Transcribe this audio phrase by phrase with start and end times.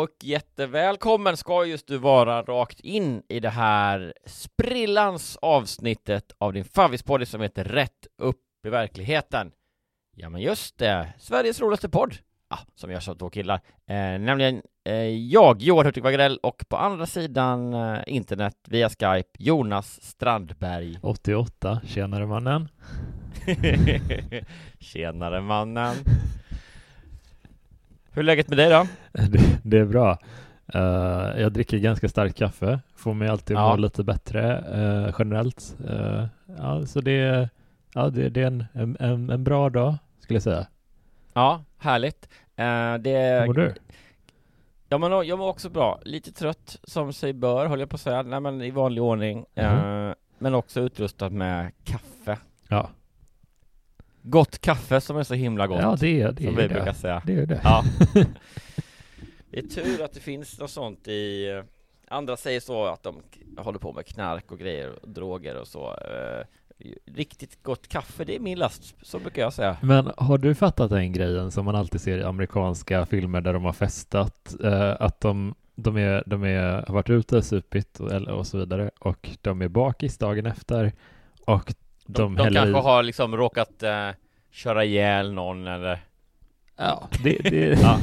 [0.00, 6.64] Och jättevälkommen ska just du vara rakt in i det här sprillans avsnittet av din
[6.64, 9.52] favvispodd som heter Rätt upp i verkligheten.
[10.16, 12.14] Ja, men just det, Sveriges roligaste podd,
[12.48, 16.76] ah, som görs av två killar, eh, nämligen eh, jag, Johan Hurtig Wagrell och på
[16.76, 20.98] andra sidan eh, internet via Skype, Jonas Strandberg.
[21.02, 22.68] 88, tjenare mannen.
[24.78, 25.96] Tjenare mannen.
[28.20, 28.86] Hur är läget med dig då?
[29.12, 30.18] Det, det är bra.
[30.74, 33.70] Uh, jag dricker ganska starkt kaffe, får mig alltid att Ja.
[33.70, 35.76] må lite bättre uh, generellt.
[35.90, 36.24] Uh,
[36.58, 37.48] ja, så det,
[37.94, 38.66] ja, det, det är en,
[39.00, 40.66] en, en, bra dag, skulle jag säga.
[41.32, 42.28] Ja, härligt.
[42.56, 43.74] Eh, det Hur mår du?
[44.88, 48.00] Ja men jag mår också bra, lite trött som sig bör håller jag på att
[48.00, 52.38] säga, nej men i vanlig ordning eh, Men också utrustad med kaffe
[52.68, 52.90] Ja,
[54.22, 56.44] Gott kaffe som är så himla gott ja det är det.
[56.44, 56.68] Som vi det.
[56.68, 57.60] brukar säga Det är det.
[57.64, 57.84] Ja
[59.50, 61.46] Det är tur att det finns något sånt i
[62.08, 63.22] Andra säger så att de
[63.56, 66.46] håller på med knark och grejer och droger och så eh,
[67.14, 70.90] Riktigt gott kaffe, det är min last, så brukar jag säga Men har du fattat
[70.90, 74.54] den grejen som man alltid ser i amerikanska filmer där de har festat?
[74.64, 78.90] Eh, att de, de, är, de är, har varit ute, supit och, och så vidare
[78.98, 80.92] och de är bakis dagen efter
[81.44, 81.74] och
[82.12, 82.82] de, De, de kanske i...
[82.82, 84.08] har liksom råkat eh,
[84.50, 85.98] köra ihjäl någon eller
[86.76, 87.78] Ja, det, det...
[87.82, 87.98] Ja.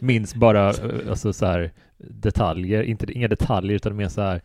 [0.00, 4.40] minns bara eh, alltså så här detaljer, inte, inga detaljer utan mer så här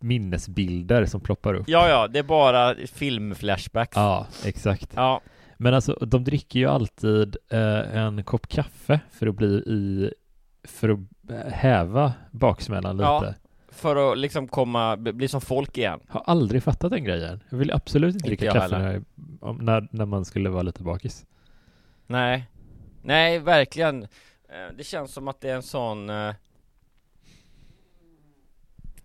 [0.00, 1.68] minnesbilder som ploppar upp.
[1.68, 3.96] Ja, ja, det är bara filmflashbacks.
[3.96, 4.92] Ja, exakt.
[4.94, 5.20] Ja,
[5.56, 10.12] Men alltså, de dricker ju alltid eh, en kopp kaffe för att bli i,
[10.64, 10.98] för att
[11.30, 13.08] eh, häva baksmällan lite.
[13.08, 13.34] Ja.
[13.78, 16.00] För att liksom komma, bli som folk igen.
[16.08, 17.42] Har aldrig fattat den grejen.
[17.50, 19.02] Jag vill absolut inte Inte dricka kaffe när,
[19.62, 21.26] när, när man skulle vara lite bakis.
[22.06, 22.46] Nej,
[23.02, 24.02] nej, verkligen.
[24.02, 26.34] Eh, Det känns som att det är en sån eh,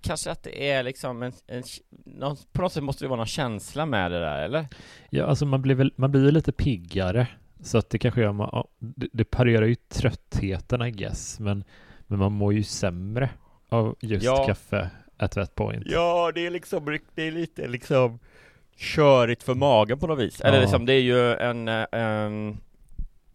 [0.01, 1.63] Kanske att det är liksom en, en
[2.06, 4.67] någon, På något sätt måste det vara någon känsla med det där, eller?
[5.09, 7.28] Ja, alltså man blir väl, man blir ju lite piggare.
[7.62, 11.63] Så att det kanske gör man, ja, det, det parerar ju tröttheten I guess, men,
[12.07, 13.29] men man mår ju sämre
[13.73, 14.45] av just Ja.
[14.47, 15.84] kaffe at that point.
[15.85, 18.19] Ja, det är liksom, det är lite liksom
[18.78, 20.39] Körigt för magen på något vis.
[20.39, 20.47] Ja.
[20.47, 22.57] Eller liksom, det är ju en, en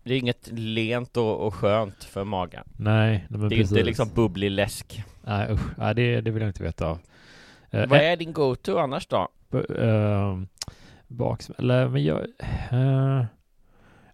[0.03, 2.65] Det är inget lent och, och skönt för magen.
[2.77, 3.71] Nej, men det är precis.
[3.73, 5.03] inte liksom bubblig läsk.
[5.25, 6.99] Nej usch, nej, det, det vill jag inte veta av.
[7.71, 9.29] Eh, Vad är din go-to annars då?
[9.55, 10.43] Uh,
[11.07, 12.21] baksmälla, men jag...
[12.71, 13.25] eh,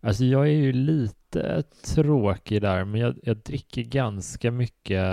[0.00, 1.62] alltså jag är ju lite
[1.94, 5.04] tråkig där, men jag, jag dricker ganska mycket...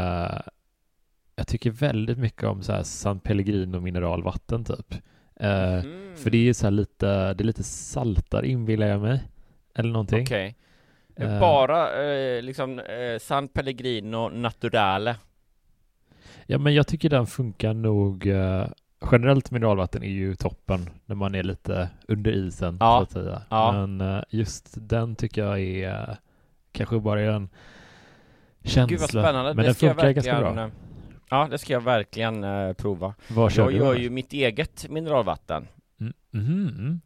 [1.41, 4.93] Jag tycker väldigt mycket om så här San Pellegrino mineralvatten typ.
[5.35, 6.15] Eh, Mm.
[6.15, 9.23] För det är så här lite, det är lite saltare inbillar jag mig.
[9.75, 10.21] Eller någonting.
[10.23, 10.55] Okej.
[11.15, 11.39] Eh.
[11.39, 15.15] Bara eh, liksom eh, San Pellegrino Naturale.
[16.45, 18.27] Ja, men jag tycker den funkar nog.
[18.27, 18.65] eh,
[19.11, 22.97] generellt mineralvatten är ju toppen när man är lite under isen Ja.
[22.97, 23.41] så att säga.
[23.49, 23.71] Ja.
[23.71, 26.17] Men eh, just den tycker jag är
[26.71, 27.49] kanske bara är en
[28.63, 28.85] känsla.
[28.87, 29.53] Gud vad spännande.
[29.53, 30.69] Men det den funkar ganska bra.
[31.31, 33.13] Ja, det ska jag verkligen eh, prova.
[33.27, 33.99] Vad kör Jag du gör annars?
[33.99, 35.67] ju mitt eget mineralvatten.
[35.99, 36.13] Mm.
[36.31, 37.01] Mhm.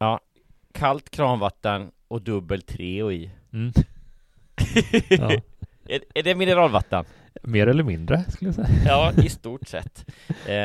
[0.72, 3.31] Kallt kranvatten och dubbel Treo i.
[3.54, 3.72] Mm.
[5.10, 5.31] Ja.
[5.88, 7.06] Är, är det mineralvatten?
[7.44, 8.68] Mer eller mindre skulle jag säga.
[8.86, 10.06] Ja, i stort sett.
[10.48, 10.56] Eh,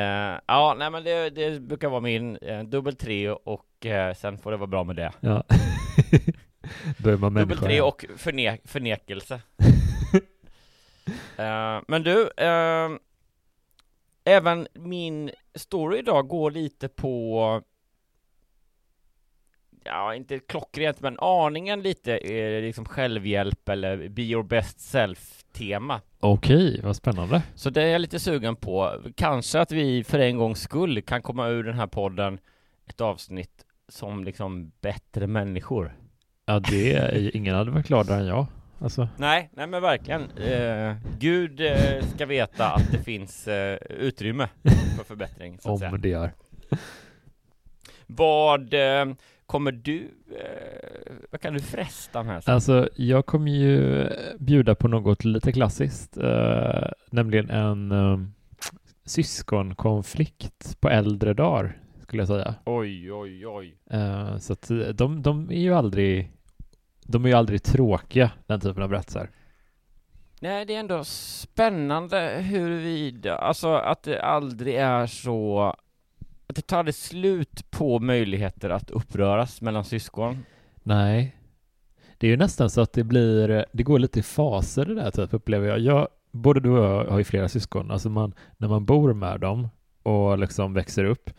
[0.46, 4.50] ja, nej men det, det brukar vara min eh, dubbel Treo och eh, sen får
[4.50, 5.12] det vara bra med det.
[5.20, 5.44] Ja.
[6.98, 7.70] Då är man Dubbel människa.
[7.70, 7.84] Igen.
[7.84, 9.40] och förne förnekelse.
[11.36, 12.88] Eh, men du, eh,
[14.30, 17.62] även min story idag går lite på
[19.84, 26.00] Ja, inte klockrent, men aningen lite eh, liksom självhjälp eller be your best self-tema.
[26.20, 27.42] Okej, vad spännande.
[27.54, 29.00] Så det är jag lite sugen på.
[29.16, 32.38] Kanske att vi för en gångs skull kan komma ur den här podden
[32.86, 35.96] ett avsnitt som liksom bättre människor.
[36.46, 38.46] Ja, det är ingen hade varit gladare än jag.
[38.82, 40.30] Alltså, Nej, nej men verkligen.
[40.30, 44.48] Eh, Gud eh, ska veta att det finns eh, utrymme
[44.96, 45.90] för förbättring, så att säga.
[45.92, 46.32] om det gör.
[48.06, 49.14] Vad eh,
[49.46, 49.98] kommer du,
[50.30, 52.44] eh, vad kan du fresta med?
[52.44, 52.54] Sen?
[52.54, 57.92] Alltså, jag kommer ju bjuda på något lite klassiskt, eh, nämligen en
[59.04, 62.54] syskonkonflikt på äldre dagar, skulle jag säga.
[62.64, 63.76] Oj, oj, oj.
[64.38, 66.30] Så att de, de är ju aldrig,
[67.10, 69.30] de är ju aldrig tråkiga, den typen av berättelser.
[70.40, 75.74] Nej, det är ändå spännande huruvida, alltså att det aldrig är så
[76.46, 80.44] att det tar aldrig slut på möjligheter att uppröras mellan syskon.
[80.82, 81.36] Nej.
[82.18, 85.10] Det är ju nästan så att det blir, det går lite i faser det där
[85.10, 85.78] typ upplever jag.
[85.78, 89.40] jag både du och jag har ju flera syskon, alltså man, när man bor med
[89.40, 89.68] dem
[90.02, 91.30] och liksom växer upp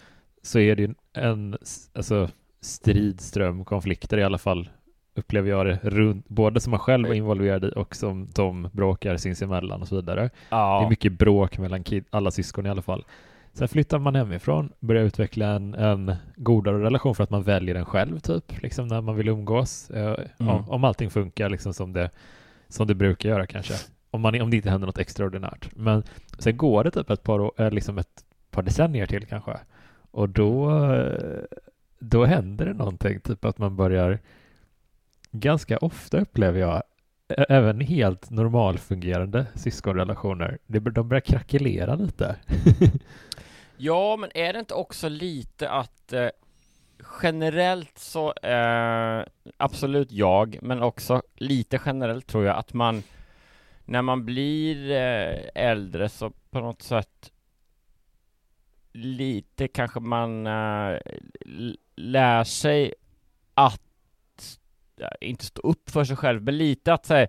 [0.41, 1.57] så är det ju en
[1.93, 2.29] alltså,
[2.61, 4.69] stridström konflikter i alla fall
[5.15, 9.17] upplever jag det runt, både som man själv är involverad i och som de bråkar
[9.17, 10.21] sinsemellan och så vidare.
[10.21, 13.05] Det Ja, är mycket bråk mellan kid, alla syskon i alla fall.
[13.53, 17.85] Sen flyttar man hemifrån, börjar utveckla en, en godare relation för att man väljer den
[17.85, 19.89] själv, typ, liksom när man vill umgås.
[19.89, 20.69] Eh, Mm.
[20.69, 22.09] om allting funkar liksom som det,
[22.67, 23.73] som det brukar göra kanske.
[24.11, 25.69] Om, man, om det inte händer något extraordinärt.
[25.75, 26.03] Men
[26.37, 29.57] sen går det typ ett par, år, eh, liksom ett par decennier till kanske.
[30.11, 31.41] Och då, eh,
[31.99, 34.19] då händer det någonting, typ att man börjar
[35.31, 36.83] ganska ofta upplever jag
[37.37, 42.35] även helt normalfungerande syskonrelationer, de börjar krackelera lite.
[43.77, 46.29] ja, men är det inte också lite att eh,
[47.23, 49.23] generellt så, eh,
[49.57, 53.03] absolut jag, men också lite generellt tror jag att man
[53.85, 57.31] när man blir eh, äldre så på något sätt
[58.93, 60.99] lite kanske man eh,
[61.95, 62.93] lär sig
[63.53, 63.90] att
[65.21, 67.27] inte stå upp för sig själv, men lite att säga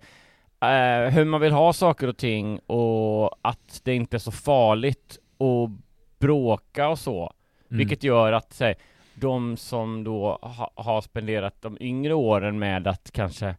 [0.60, 5.18] eh, hur man vill ha saker och ting och att det inte är så farligt
[5.38, 5.70] att
[6.18, 7.32] bråka och så.
[7.70, 7.78] Mm.
[7.78, 8.74] Vilket gör att säg,
[9.14, 13.56] de som då ha, har spenderat de yngre åren med att kanske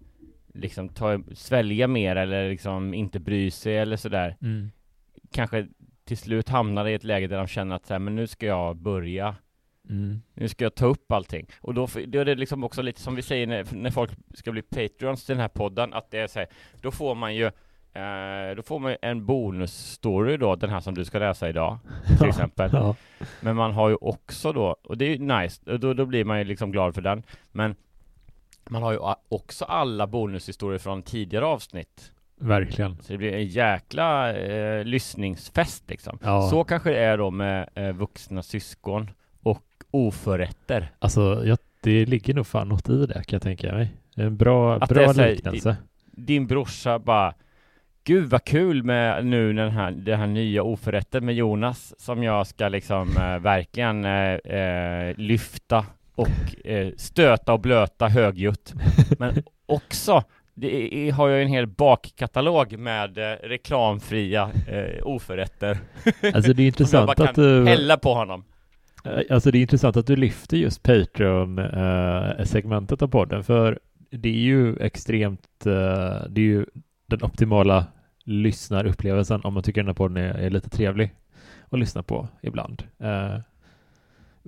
[0.54, 4.72] liksom ta, svälja mer eller liksom inte bry sig eller sådär Mm.
[5.32, 5.68] kanske
[6.06, 8.46] till slut hamnar i ett läge där de känner att så här, men nu ska
[8.46, 9.36] jag börja
[9.90, 10.22] Mm.
[10.34, 11.48] nu ska jag ta upp allting.
[11.62, 14.52] Och då, då är det liksom också lite som vi säger när, när folk ska
[14.52, 16.48] bli Patreons till den här podden, att det är så här,
[16.82, 17.46] då får man ju
[17.94, 21.78] eh, då får man en bonusstory då, den här som du ska läsa idag,
[22.20, 22.70] till exempel.
[22.74, 22.96] Ja.
[23.42, 26.26] Men man har ju också då, och det är ju nice, och då, då blir
[26.26, 27.76] man ju liksom glad för den, men
[28.70, 29.00] man har ju
[29.30, 32.12] också alla bonushistorier från tidigare avsnitt.
[32.36, 32.98] Verkligen.
[33.02, 36.20] Så det blir en jäkla eh, lyssningsfest liksom.
[36.24, 36.50] Ja.
[36.50, 39.10] Så kanske det är då med eh, vuxna syskon
[39.94, 40.92] oförrätter.
[41.00, 43.94] Alltså, jag, det ligger nog fan något i det kan jag tänka mig.
[44.16, 45.76] En bra, Att bra här- liknelse.
[46.12, 47.34] Din brorsa bara
[48.04, 52.48] Gud vad kul med nu den här, den här nya oförrätten med Jonas som jag
[52.48, 55.86] ska liksom eh, verkligen eh, lyfta
[56.16, 58.74] och eh, stöta och blöta högljutt.
[59.20, 60.24] Men också
[60.54, 65.78] det har jag en hel bakkatalog med reklamfria eh, oförrätter
[66.34, 67.66] Alltså det är som jag bara intressant kan att du...
[67.66, 68.44] hälla på honom.
[69.04, 73.80] Eh, Alltså det är intressant att du lyfter just Patreon-segmentet av podden, för
[74.10, 75.72] det är ju extremt, eh,
[76.30, 76.66] det är ju
[77.08, 77.86] den optimala
[78.24, 81.14] lyssnarupplevelsen om man tycker den här podden är, lite trevlig
[81.70, 82.84] att lyssna på ibland.
[83.00, 83.38] Eh,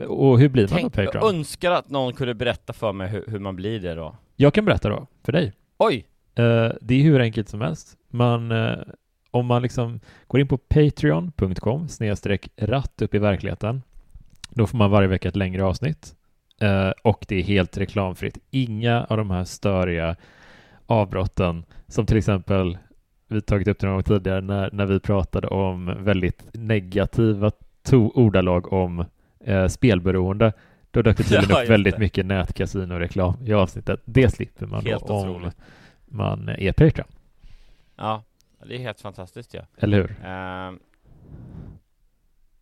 [0.07, 1.35] Och hur blir man Tänk, då jag Patreon?
[1.35, 4.15] önskar att någon kunde berätta för mig hur, hur man blir det då.
[4.35, 5.53] Jag kan berätta då, för dig.
[5.77, 6.05] Oj!
[6.35, 7.97] Eh, det är hur enkelt som helst.
[8.09, 8.77] Man, eh,
[9.31, 13.81] om man liksom går in på patreon.com snedstreck ratt upp i verkligheten,
[14.55, 16.15] då får man varje vecka ett längre avsnitt.
[16.61, 18.37] Eh, och det är helt reklamfritt.
[18.51, 20.15] Inga av de här störiga
[20.85, 22.77] avbrotten, som till exempel
[23.27, 27.51] vi tagit upp det någon gång tidigare när, när vi pratade om väldigt negativa
[27.87, 29.05] to- ordalag om
[29.45, 30.53] eh, spelberoende.
[30.91, 31.99] Då dök det tydligen Ja, upp väldigt det.
[31.99, 34.01] mycket nätkasinoreklam i avsnittet.
[34.05, 35.55] Det slipper man Helt då om otroligt.
[36.05, 37.07] man är Patreon.
[37.97, 38.23] Ja,
[38.67, 39.61] det är helt fantastiskt ja.
[39.77, 40.15] Eller hur?
[40.25, 40.79] Ehm,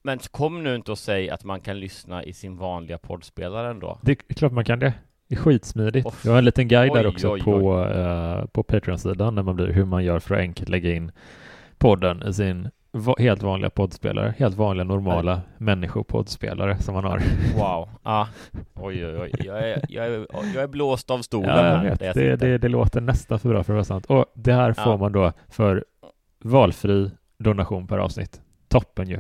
[0.04, 4.00] men kom nu inte och säg att man kan lyssna i sin vanliga poddspelare ändå.
[4.02, 4.94] Det är klart man kan det.
[5.28, 6.06] Det är skitsmidigt.
[6.08, 6.26] Off.
[6.26, 9.56] Jag har en liten guide där Oj, också oj, på, eh, på Patreon-sidan när man
[9.56, 11.12] blir hur man gör för att enkelt lägga in
[11.78, 14.34] podden i sin va- helt vanliga poddspelare.
[14.38, 17.22] Helt vanliga normala människopoddspelare som man har.
[17.58, 17.90] Wow.
[18.04, 18.28] Ja.
[18.74, 19.32] Oj, oj, oj.
[19.46, 21.96] Jag är, jag är, jag är blåst av stolen Ja, här.
[22.00, 24.06] där Det, det, det låter nästan för bra för att vara sant.
[24.06, 24.98] Och det här får Ja.
[24.98, 25.86] man då för
[26.44, 28.42] valfri donation per avsnitt.
[28.68, 29.20] Toppen ju.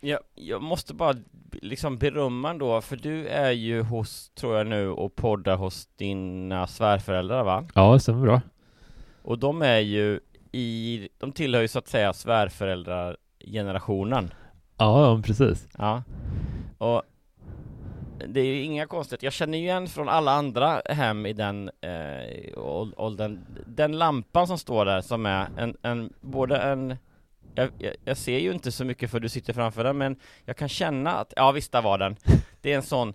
[0.00, 1.14] Jag, jag måste bara
[1.52, 6.66] liksom berömma ändå, för du är ju hos, tror jag nu, och poddar hos dina
[6.66, 7.64] svärföräldrar va?
[7.74, 8.40] Ja, det stämmer bra.
[9.22, 10.20] Och de är ju
[10.52, 14.34] i, de tillhör ju så att säga svärföräldragenerationen.
[14.76, 15.68] Ja, ja, precis.
[15.78, 16.02] Ja.
[16.78, 17.02] Och
[18.28, 19.26] det är ju inga konstigheter.
[19.26, 23.38] Jag känner ju igen från alla andra hem i den eh, ål- åldern.
[23.66, 26.96] Den lampan som står där som är en, en både en
[27.54, 30.56] jag, jag, jag ser ju inte så mycket för du sitter framför den men jag
[30.56, 32.16] kan känna att, ja visst där var den.
[32.60, 33.14] Det är en sån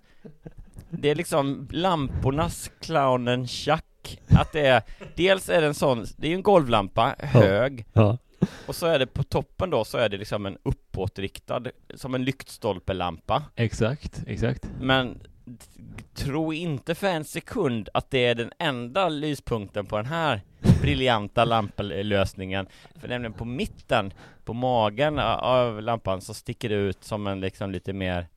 [0.90, 4.20] Det är liksom lampornas clownen Chuck.
[4.30, 4.82] Att det är,
[5.16, 7.86] dels är det en sån, det är ju en golvlampa, hög.
[7.94, 8.18] Ja.
[8.66, 11.64] Och så är det på toppen då så är det liksom en uppåtriktad,
[11.96, 13.44] som en lyktstolpelampa.
[13.56, 14.68] Exakt, exakt.
[14.82, 15.22] Men
[16.16, 20.42] tro inte för en sekund att det är den enda lyspunkten på den här
[20.82, 22.68] briljanta lampelösningen.
[22.96, 24.14] För nämligen på mitten,
[24.46, 28.28] på magen av lampan så sticker det ut som en liksom lite mer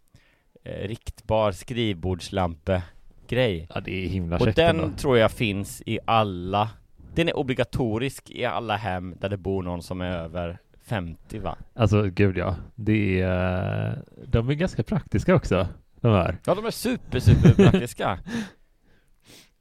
[0.65, 3.67] eh, riktbar skrivbordslampe-grej.
[3.75, 4.97] Ja, det är himla Och den ändå.
[4.97, 6.71] tror jag finns i alla
[7.15, 11.57] Den är obligatorisk i alla hem där det bor någon som är över 50 va?
[11.75, 12.57] Alltså, gud ja.
[12.75, 15.69] Det är, de är ganska praktiska också,
[16.01, 16.37] de här.
[16.47, 18.19] Ja de är super super praktiska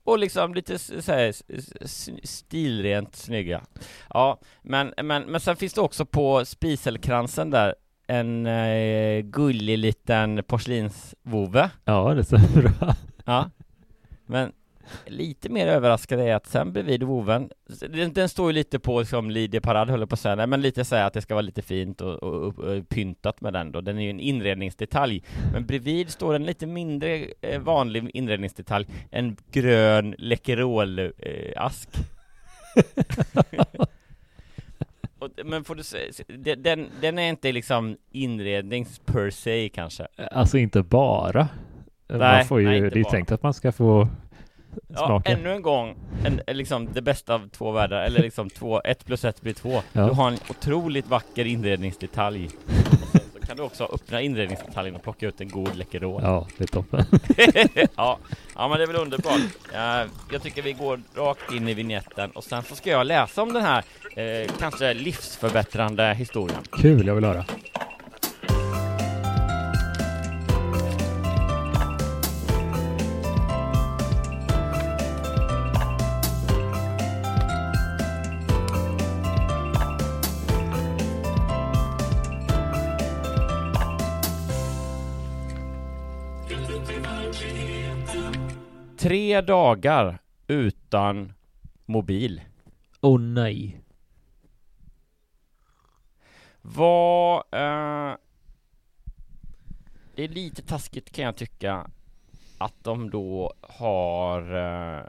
[0.03, 1.43] Och liksom lite s- så här, s-
[1.81, 3.61] s- stilrent snygga.
[4.09, 7.75] Ja men, men, men sen finns det också på spiselkransen där
[8.07, 11.69] En eh, gullig liten porslinsvovve.
[11.85, 12.95] Ja, det stämmer bra.
[13.25, 13.49] Ja.
[14.25, 14.51] Men
[15.05, 17.49] lite mer överraskad är att sen bredvid voven
[17.89, 20.61] den, den står ju lite på liksom Lidie parad höll på att säga, Nej, men
[20.61, 23.81] lite här att det ska vara lite fint och, och, och, pyntat med den då.
[23.81, 25.23] Den är ju en inredningsdetalj.
[25.53, 28.87] Men bredvid står en lite mindre eh, vanlig inredningsdetalj.
[29.11, 32.03] En grön Läkerol-ask eh,
[35.45, 40.07] men får du se- den- den, är inte liksom inrednings per se kanske?
[40.31, 41.47] Alltså inte bara.
[42.09, 43.11] man Nej, får ju, nej, det är bara.
[43.11, 44.07] tänkt att man ska få
[44.87, 45.31] Ja, smaka.
[45.31, 49.25] ännu en gång, en, liksom det bästa av två världar, eller liksom två, ett plus
[49.25, 49.81] ett blir två.
[49.93, 50.05] Ja.
[50.05, 52.45] Du har en otroligt vacker inredningsdetalj.
[52.45, 56.21] Och sen så kan du också öppna inredningsdetaljen och plocka ut en god Läkerol.
[56.23, 57.05] Ja, det är toppen.
[57.95, 58.17] ja,
[58.55, 59.41] ja men det är väl underbart.
[60.31, 63.53] Jag tycker vi går rakt in i vignetten och sen så ska jag läsa om
[63.53, 63.83] den här
[64.15, 66.59] eh, kanske livsförbättrande historien.
[66.71, 67.45] Kul, jag vill höra.
[89.11, 91.33] Tre dagar utan
[91.85, 92.41] mobil.
[93.01, 93.81] Åh oh, nej.
[96.61, 97.37] Vad...
[97.37, 98.15] Eh,
[100.15, 101.89] det är lite taskigt kan jag tycka
[102.57, 104.41] att de då har...
[104.41, 105.03] Eh,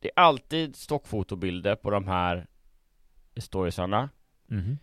[0.00, 2.46] det är alltid stockfotobilder på de här
[3.36, 4.08] storiesarna.
[4.46, 4.78] Mhm.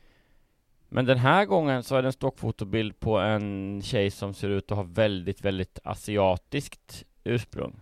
[0.90, 4.72] Men den här gången så är det en stockfotobild på en tjej som ser ut
[4.72, 7.80] att ha väldigt, väldigt asiatiskt ursprung.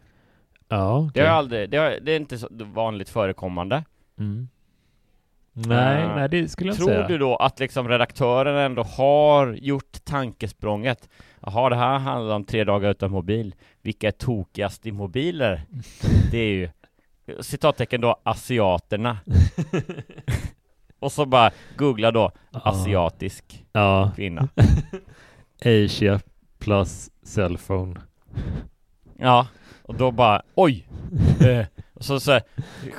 [0.67, 1.27] Ja, Det, okej.
[1.27, 3.83] har aldrig, det, har, det är inte så vanligt förekommande.
[4.19, 4.47] Mm.
[5.53, 7.07] Nej, Eh, nej, det skulle jag inte Tror säga.
[7.07, 11.09] du då att liksom redaktören ändå har gjort tankesprånget?
[11.39, 13.55] Jaha, det här handlar om tre dagar utan mobil.
[13.81, 15.61] Vilka är tokigast i mobiler?
[16.31, 16.69] Det är ju
[17.41, 19.17] citattecken då asiaterna.
[20.99, 24.11] Och så bara googla då asiatisk Ja.
[24.15, 24.47] kvinna.
[25.65, 26.19] Asia
[26.59, 28.01] plus cellphone.
[29.17, 29.47] Ja,
[29.87, 30.87] och då bara oj!
[31.41, 32.41] Eh, och så, så här,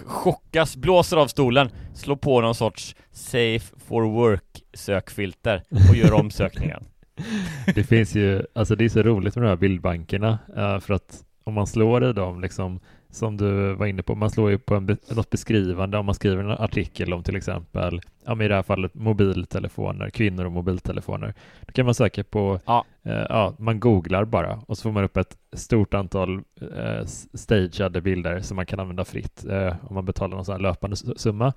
[0.05, 6.31] chockas, blåser av stolen, slår på någon sorts safe for work sökfilter och gör om
[6.31, 6.85] sökningen.
[7.75, 11.25] Det finns ju, alltså det är så roligt med de här bildbankerna, eh, för att
[11.45, 14.75] om man slår i dem liksom som du var inne på, man slår ju på
[14.75, 18.63] en något beskrivande om man skriver en artikel om till exempel, ja, i det här
[18.63, 21.35] fallet mobiltelefoner, kvinnor och mobiltelefoner.
[21.67, 22.85] Då kan man söka på, Ja.
[23.03, 26.35] eh, ja, man googlar bara och så får man upp ett stort antal
[26.77, 30.63] eh, stageade bilder som man kan använda fritt eh, om man betalar någon sån här
[30.63, 31.53] löpande summa.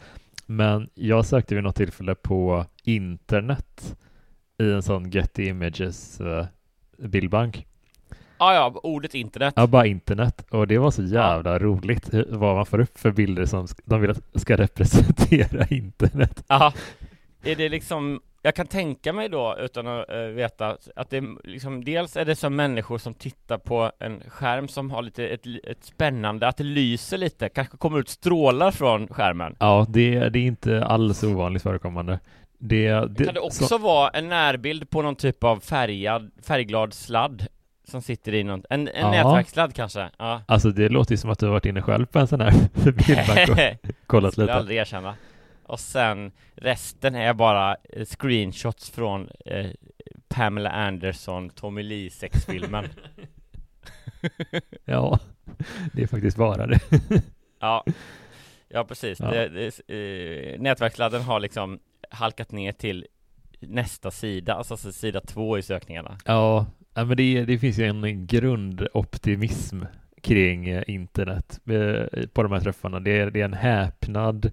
[0.45, 3.97] Men jag sökte vid något tillfälle på internet
[4.57, 6.45] i en sån Getty Images eh,
[6.97, 7.65] bildbank.
[8.39, 9.53] Ja, ja, ordet internet.
[9.57, 10.45] Ja, bara internet.
[10.49, 14.01] Och det var så jävla roligt hur- vad man får upp för bilder som de
[14.01, 16.43] vill att ska representera internet.
[16.47, 16.73] Aha.
[17.43, 21.83] Är det liksom, jag kan tänka mig då utan att eh, veta att det liksom,
[21.83, 25.83] dels är det som människor som tittar på en skärm som har lite ett, ett
[25.83, 29.55] spännande, att det lyser lite, kanske kommer ut strålar från skärmen.
[29.59, 32.19] Ja, det, det är inte alls ovanligt förekommande.
[32.61, 36.93] Det, det, kan det också så, vara en närbild på någon typ av färgad, färgglad
[36.93, 37.47] sladd
[37.89, 39.11] som sitter i någon, en, en Ja.
[39.11, 40.09] nätverkssladd kanske?
[40.17, 40.41] Ja.
[40.45, 42.51] Alltså det låter ju som att du har varit inne själv på en sån här
[42.91, 44.53] bildbank och kollat lite.
[44.53, 45.15] aldrig erkänna.
[45.63, 49.65] Och sen resten är bara eh, screenshots från eh,
[50.27, 52.85] Pamela Anderson, Tommy Lee sexfilmen.
[54.85, 55.19] Ja,
[55.93, 56.79] det är faktiskt bara det.
[57.59, 57.83] ja,
[58.69, 59.19] ja precis.
[59.19, 59.31] Ja.
[59.31, 59.47] Det,
[59.87, 59.93] det,
[60.53, 61.79] eh, nätverksladden har liksom
[62.09, 63.05] halkat ner till
[63.59, 66.17] nästa sida, alltså sida två i sökningarna.
[66.25, 66.65] Ja,
[66.99, 69.81] ja, men det, det finns ju en grundoptimism
[70.21, 72.99] kring eh, internet eh, på de här träffarna.
[72.99, 74.51] Det är, det är en häpnad,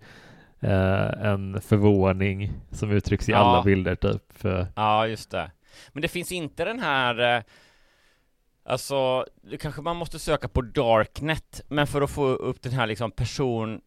[0.61, 3.39] eh, en förvåning som uttrycks i Ja.
[3.39, 4.45] alla bilder typ.
[4.75, 5.51] Ja, just det.
[5.93, 7.45] Men det finns inte den här
[8.69, 12.87] Alltså, det kanske man måste söka på Darknet, men för att få upp den här
[12.87, 13.81] liksom person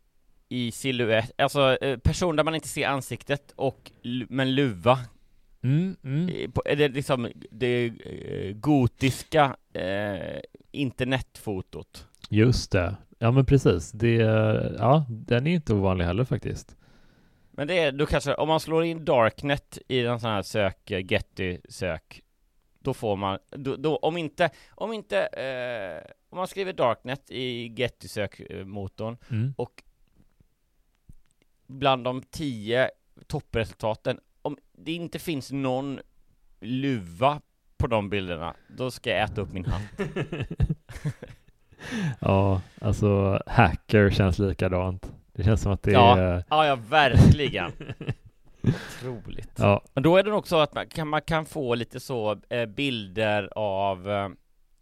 [0.50, 3.92] i silhuett, alltså person där man inte ser ansiktet och
[4.30, 5.00] men luva.
[5.64, 6.52] Mm, mm.
[6.66, 10.40] Eh, det liksom det eh, gotiska eh,
[10.72, 12.08] internetfotot?
[12.30, 12.96] Just det.
[13.20, 13.92] Ja men precis.
[13.92, 14.14] Det,
[14.80, 16.76] ja, den är inte ovanlig heller faktiskt.
[17.52, 20.92] Men det är, då kanske, om man slår in Darknet i en sån här sök,
[20.92, 22.22] eh, Getty-sök,
[22.80, 27.68] då får man, då, då, om inte, om inte, eh, om man skriver Darknet i
[27.68, 29.54] Getty-sökmotorn Mm.
[29.58, 29.84] och
[31.68, 32.90] bland de tio
[33.28, 36.00] toppresultaten, om det inte finns någon
[36.62, 37.42] luva
[37.78, 39.84] på de bilderna, då ska jag äta upp min hand.
[42.20, 45.12] ja, alltså hacker känns likadant.
[45.34, 46.18] Det känns som att det Ja.
[46.20, 46.44] är...
[46.50, 47.72] Ja, ja, verkligen.
[48.64, 49.52] Otroligt.
[49.58, 52.38] Ja, Men då är det nog så att man kan, man kan få lite så
[52.50, 54.30] eh, bilder av eh,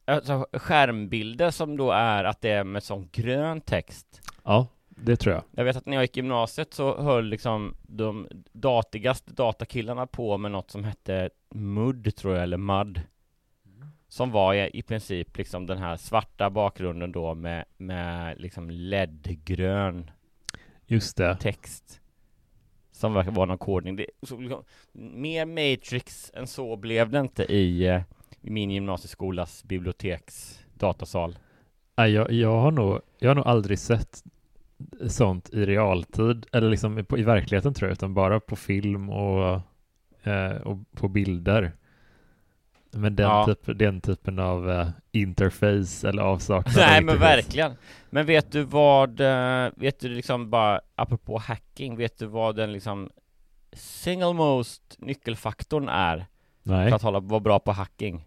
[0.05, 4.21] alltså skärmbilder som då är att det är med sån grön text.
[4.43, 4.67] ja,
[5.03, 5.43] det tror jag.
[5.51, 10.37] Jag vet att när jag gick i gymnasiet så höll liksom de datigaste datakillarna på
[10.37, 13.01] med något som hette MUD tror jag, eller MUD.
[14.09, 20.11] Som var i, princip liksom den här svarta bakgrunden då med, med liksom LED-grön
[20.85, 21.37] Just det.
[21.41, 22.01] text
[22.91, 23.95] som verkar vara någon kodning.
[23.95, 28.01] Det, så, liksom, mer Matrix än så blev det inte i, eh,
[28.41, 31.37] i min gymnasieskolas biblioteks datasal.
[31.97, 34.23] Nej, jag, jag, har nog, jag har nog aldrig sett
[35.07, 39.61] sånt i realtid, eller liksom på, i verkligheten tror jag, utan bara på film och,
[40.23, 41.71] eh, och på bilder.
[42.91, 43.45] Men den, Ja.
[43.45, 47.35] typ, den typen av eh, interface eller avsaknad av Nej men interface.
[47.35, 47.71] verkligen.
[48.09, 52.71] Men vet du vad, eh, vet du liksom bara apropå hacking, vet du vad den
[52.71, 53.09] liksom
[53.73, 56.25] single most nyckelfaktorn är
[56.63, 56.89] Nej.
[56.89, 58.26] för att hålla, vara bra på hacking?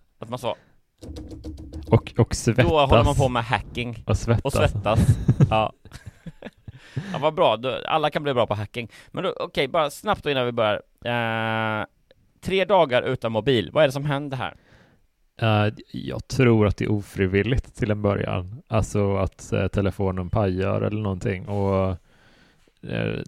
[0.21, 0.55] Att man så
[1.87, 2.65] Och, och svettas.
[2.65, 4.45] Då håller man på med hacking Och svettas.
[4.45, 4.99] och svettas.
[5.49, 5.73] ja.
[7.13, 7.57] ja, vad bra.
[7.87, 8.91] Alla kan bli bra på hacking.
[9.11, 10.81] Men okej, bara snabbt då innan vi börjar.
[11.05, 11.85] Eh,
[12.41, 13.69] tre dagar utan mobil.
[13.73, 14.55] Vad är det som händer här?
[15.41, 18.61] Eh, jag tror att det är ofrivilligt till en början.
[18.67, 21.97] Alltså att eh, telefonen pajar eller någonting och
[22.87, 23.19] eh,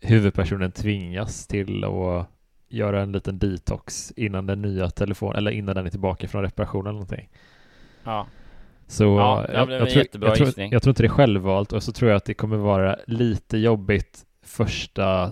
[0.00, 2.28] huvudpersonen tvingas till att
[2.72, 6.86] göra en liten detox innan den nya telefonen, eller innan den är tillbaka från reparation
[6.86, 7.28] eller någonting.
[8.04, 8.26] Ja.
[8.86, 11.82] Så Ja, det jag, jag, tror, jag, tror, jag tror inte det är självvalt och
[11.82, 15.22] så tror jag att det kommer vara lite jobbigt första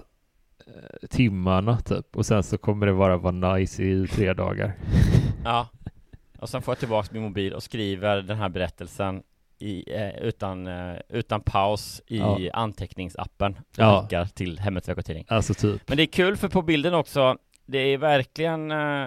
[0.67, 4.75] eh, timmarna typ och sen så kommer det bara vara nice i tre dagar.
[5.45, 5.69] Ja.
[6.39, 9.23] Och sen får jag tillbaka min mobil och skriver den här berättelsen
[9.63, 12.39] i, eh, utan, eh, utan paus i Ja.
[12.53, 14.03] anteckningsappen och Ja.
[14.03, 15.25] skickar till Hemmets veckotidning.
[15.29, 15.89] Alltså typ.
[15.89, 19.07] Men det är kul för på bilden också, det är verkligen, eh,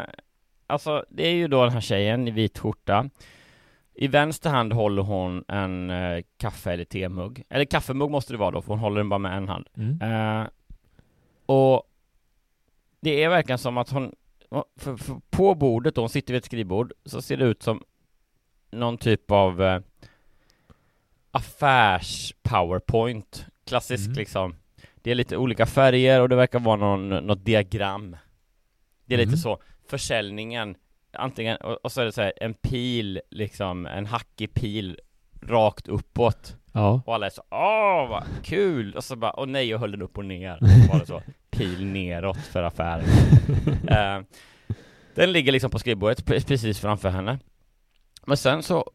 [0.67, 3.09] alltså det är ju då den här tjejen i vit skjorta.
[3.95, 8.51] I vänster hand håller hon en eh, kaffe eller temugg, eller kaffemugg måste det vara
[8.51, 9.67] då, för hon håller den bara med en hand.
[9.77, 10.01] Mm.
[10.41, 10.47] Eh,
[11.45, 11.83] och
[12.99, 14.15] det är verkligen som att hon,
[14.79, 17.83] för, för på bordet då, hon sitter vid ett skrivbord, så ser det ut som
[18.71, 19.79] någon typ av eh,
[21.33, 23.45] affärs-powerpoint.
[23.67, 24.17] Klassisk Mm.
[24.17, 24.55] liksom.
[25.01, 28.17] Det är lite olika färger och det verkar vara någon, något diagram.
[29.05, 29.29] Det är Mm.
[29.29, 29.57] lite så,
[29.89, 30.75] försäljningen,
[31.13, 34.99] antingen, och, och så är det så här, en pil, liksom, en hackig pil
[35.41, 36.55] rakt uppåt.
[36.73, 37.01] Ja.
[37.05, 38.93] Och alla är så åh vad kul!
[38.95, 40.57] Och så bara, åh nej jag höll den upp och ner.
[40.91, 43.05] Var det så, pil neråt för affären.
[43.87, 44.19] eh,
[45.15, 47.39] den ligger liksom på skrivbordet pre- precis framför henne.
[48.25, 48.91] Men sen så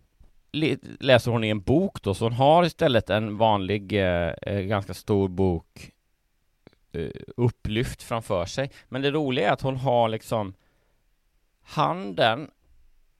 [1.01, 4.95] läser hon i en bok då, så hon har istället en vanlig, eh, eh, ganska
[4.95, 5.91] stor bok
[6.93, 8.71] eh, upplyft framför sig.
[8.89, 10.55] Men det roliga är att hon har liksom
[11.63, 12.51] handen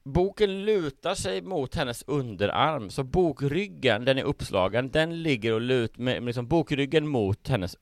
[0.03, 5.97] Boken lutar sig mot hennes underarm, så bokryggen, den är uppslagen, den ligger och lut
[5.97, 7.77] med, med liksom bokryggen mot hennes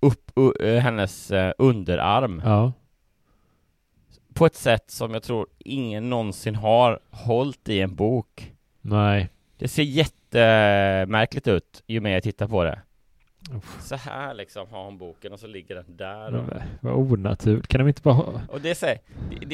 [0.00, 2.72] upp, u, eh, hennes eh, underarm Ja.
[4.34, 8.53] på ett sätt som jag tror ingen någonsin har hållit i en bok.
[8.86, 9.30] Nej.
[9.58, 12.80] Det ser jättemärkligt ut ju mer jag tittar på det.
[13.52, 13.82] Uff.
[13.82, 17.68] Så här liksom har hon boken och så ligger den där och, Men Vad onaturligt.
[17.68, 18.40] Kan de inte bara ha...
[18.48, 18.98] och det är så här,
[19.40, 19.46] det,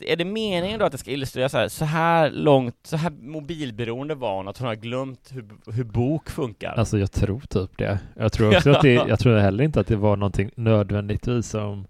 [0.00, 2.96] det är det meningen då att det ska illustrera så här, så här långt, så
[2.96, 6.72] här mobilberoende var hon att hon har glömt hur, hur bok funkar?
[6.72, 7.98] Alltså jag tror typ det.
[8.16, 11.86] Jag tror också att det, jag tror heller inte att det var någonting nödvändigtvis som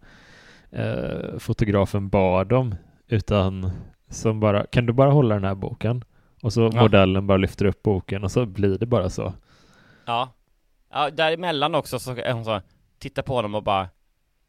[0.71, 2.75] eh, fotografen bad om,
[3.09, 3.71] utan
[4.09, 6.05] som bara, kan du bara hålla den här boken?
[6.43, 6.83] Och så Ja.
[6.83, 9.33] modellen bara lyfter upp boken och så blir det bara så.
[10.07, 10.33] Ja.
[10.93, 12.61] Ja, däremellan också så är hon så,
[12.99, 13.89] tittar på honom och bara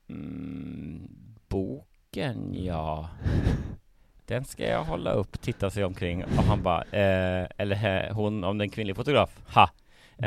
[0.10, 1.08] mm,
[1.48, 3.10] Boken ja
[4.26, 8.58] Den ska jag hålla upp, titta sig omkring och han bara, eh, eller hon om
[8.58, 9.70] det är en kvinnlig fotograf, ha!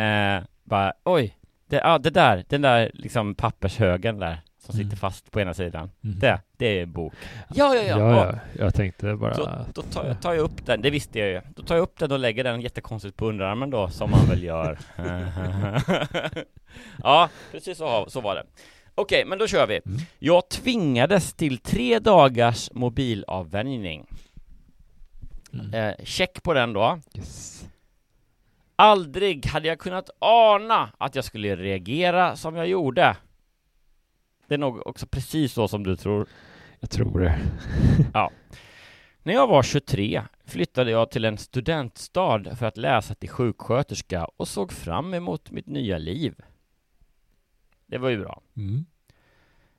[0.01, 1.39] Eh, bara, oj!
[1.67, 4.97] Det, ah, det där, den där liksom pappershögen där som sitter Mm.
[4.97, 6.19] fast på ena sidan Mm.
[6.19, 7.13] Det, det är en bok
[7.55, 7.99] Ja, ja, ja!
[7.99, 8.27] ja, ja.
[8.33, 8.39] ja.
[8.65, 11.29] Jag tänkte bara Så att- då tar jag, tar jag upp den, det visste jag
[11.29, 11.41] ju.
[11.57, 14.43] Då tar jag upp den och lägger den jättekonstigt på underarmen då, som man väl
[14.43, 14.79] gör.
[17.03, 18.45] ja, precis så, så var det.
[18.95, 19.81] Okej, men då kör vi.
[19.87, 19.99] Mm.
[20.19, 24.07] Jag tvingades till tre dagars mobilavvänjning.
[25.53, 25.75] Mm.
[25.75, 26.99] Eh, check på den då.
[27.15, 27.65] Yes.
[28.77, 33.17] Aldrig hade jag kunnat ana att jag skulle reagera som jag gjorde.
[34.49, 36.29] Det är nog också precis så som du tror.
[36.81, 37.39] Jag tror det.
[38.15, 38.31] Ja.
[39.23, 44.49] När jag var 23 flyttade jag till en studentstad för att läsa till sjuksköterska och
[44.49, 46.35] såg fram emot mitt nya liv.
[47.87, 48.43] Det var ju bra.
[48.57, 48.85] Mm.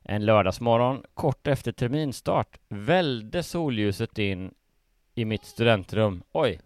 [0.02, 4.54] En lördagsmorgon, kort efter terminstart, välde solljuset in
[5.14, 6.22] i mitt studentrum.
[6.32, 6.60] Oj!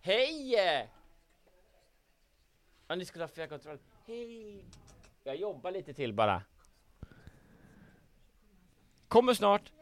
[0.00, 0.54] Hej!
[2.88, 3.78] Ja, ni skulle ha fjärrkontroll.
[4.06, 4.64] Hej!
[5.24, 6.42] Jag jobbar lite till bara.
[9.10, 9.72] Kommer snart.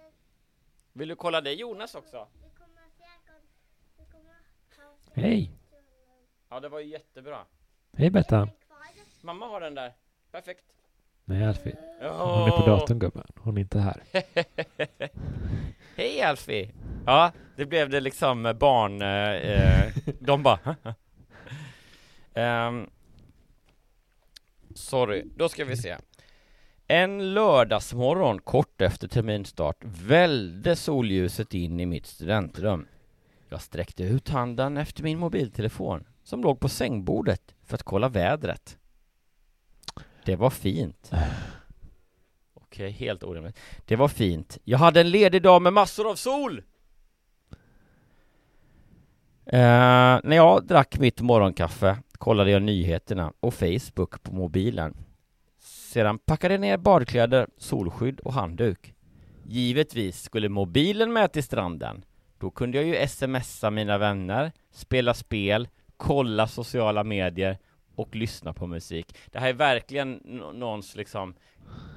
[0.92, 2.26] Vill du kolla det Jonas också?
[5.14, 5.52] Hej!
[6.48, 7.38] Ja, det var ju jättebra.
[7.96, 8.50] Hej Bettan!
[9.20, 9.92] Mamma har den där.
[10.30, 10.64] Perfekt.
[11.24, 11.76] Nej Alfie.
[12.00, 13.26] Hon är på datorn gubben.
[13.36, 14.02] Hon är inte här.
[15.96, 16.72] Hej Alfie!
[17.06, 19.02] Ja, det blev det liksom barn...
[19.02, 20.76] Eh, eh, de bara...
[22.34, 22.90] Ehm,
[24.74, 25.96] sorry, då ska vi se.
[26.90, 32.86] En lördagsmorgon kort efter terminstart välde solljuset in i mitt studentrum.
[33.48, 38.78] Jag sträckte ut handen efter min mobiltelefon som låg på sängbordet för att kolla vädret.
[40.24, 41.10] Det var fint.
[42.54, 43.58] Okej, helt orimligt.
[43.84, 44.58] Det var fint.
[44.64, 46.62] Jag hade en ledig dag med massor av sol!
[49.46, 54.96] Eh, när jag drack mitt morgonkaffe kollade jag nyheterna och Facebook på mobilen.
[55.88, 58.94] Sedan packade jag ner badkläder, solskydd och handduk.
[59.46, 62.04] Givetvis skulle mobilen med till stranden.
[62.38, 67.58] Då kunde jag ju smsa mina vänner, spela spel, kolla sociala medier
[67.94, 69.14] och lyssna på musik.
[69.32, 71.34] Det här är verkligen nå- någons liksom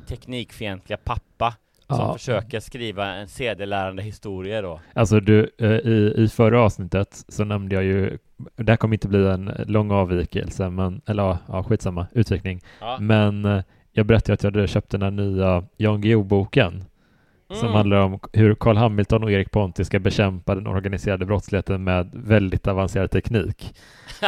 [0.07, 1.55] teknikfientliga pappa
[1.87, 2.13] som Ja.
[2.13, 4.79] försöker skriva en sedelärande historia då.
[4.93, 8.17] Alltså du, eh, i, i förra avsnittet så nämnde jag ju,
[8.55, 12.61] det här kommer inte bli en lång avvikelse, men, eller ja, ja, skitsamma, utveckling.
[12.81, 12.97] Ja.
[12.99, 16.83] Men eh, jag berättade att jag hade köpt den här nya Jan Guillou-boken
[17.49, 17.73] som Mm.
[17.73, 22.67] handlar om hur Carl Hamilton och Erik Ponti ska bekämpa den organiserade brottsligheten med väldigt
[22.67, 23.73] avancerad teknik.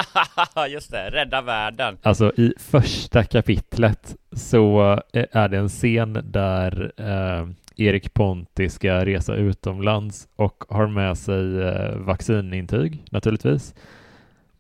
[0.69, 1.97] Just det, rädda världen.
[2.02, 9.06] Alltså i första kapitlet så eh, är det en scen där eh, Erik Ponti ska
[9.06, 13.76] resa utomlands och har med sig eh, vaccinintyg naturligtvis.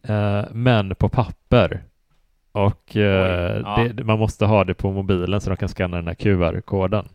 [0.03, 1.83] Eh, men på papper.
[2.55, 3.87] Och eh, Oj, ja.
[3.93, 7.07] det, man måste ha det på mobilen så de kan scanna den här QR-koden.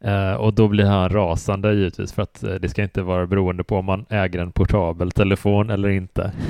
[0.00, 3.64] Eh, och då blir han rasande givetvis för att eh, det ska inte vara beroende
[3.64, 6.32] på om man äger en portabel telefon eller inte.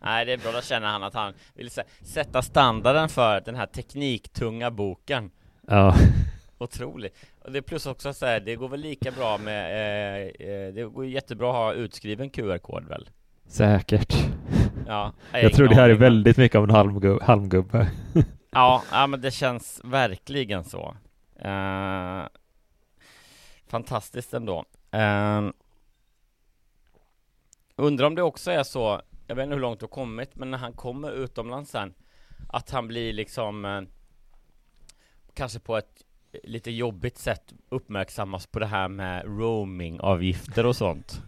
[0.00, 3.54] Nej, det är bra, då känner han att han vill sä- sätta standarden för den
[3.54, 5.30] här tekniktunga boken.
[5.66, 5.94] Ja.
[6.58, 7.16] Otroligt.
[7.44, 10.74] Och det är plus också så här, det går väl lika bra med, eh, eh,
[10.74, 13.08] det går jättebra att ha utskriven QR-kod väl?
[13.48, 14.14] Säkert.
[14.86, 17.24] Ja, Jag, har tror det här är väldigt mycket av en halmgubbe.
[17.24, 17.90] halmgubbe.
[18.50, 20.96] Ja, ja men det känns verkligen så.
[21.40, 22.22] Eh,
[23.66, 24.64] fantastiskt ändå.
[24.94, 25.50] Uh,
[27.76, 30.50] undrar om det också är så, jag vet inte hur långt du har kommit, men
[30.50, 31.94] när han kommer utomlands sen,
[32.48, 33.82] att han blir liksom eh,
[35.34, 36.04] kanske på ett
[36.44, 41.22] lite jobbigt sätt uppmärksammas på det här med roamingavgifter och sånt.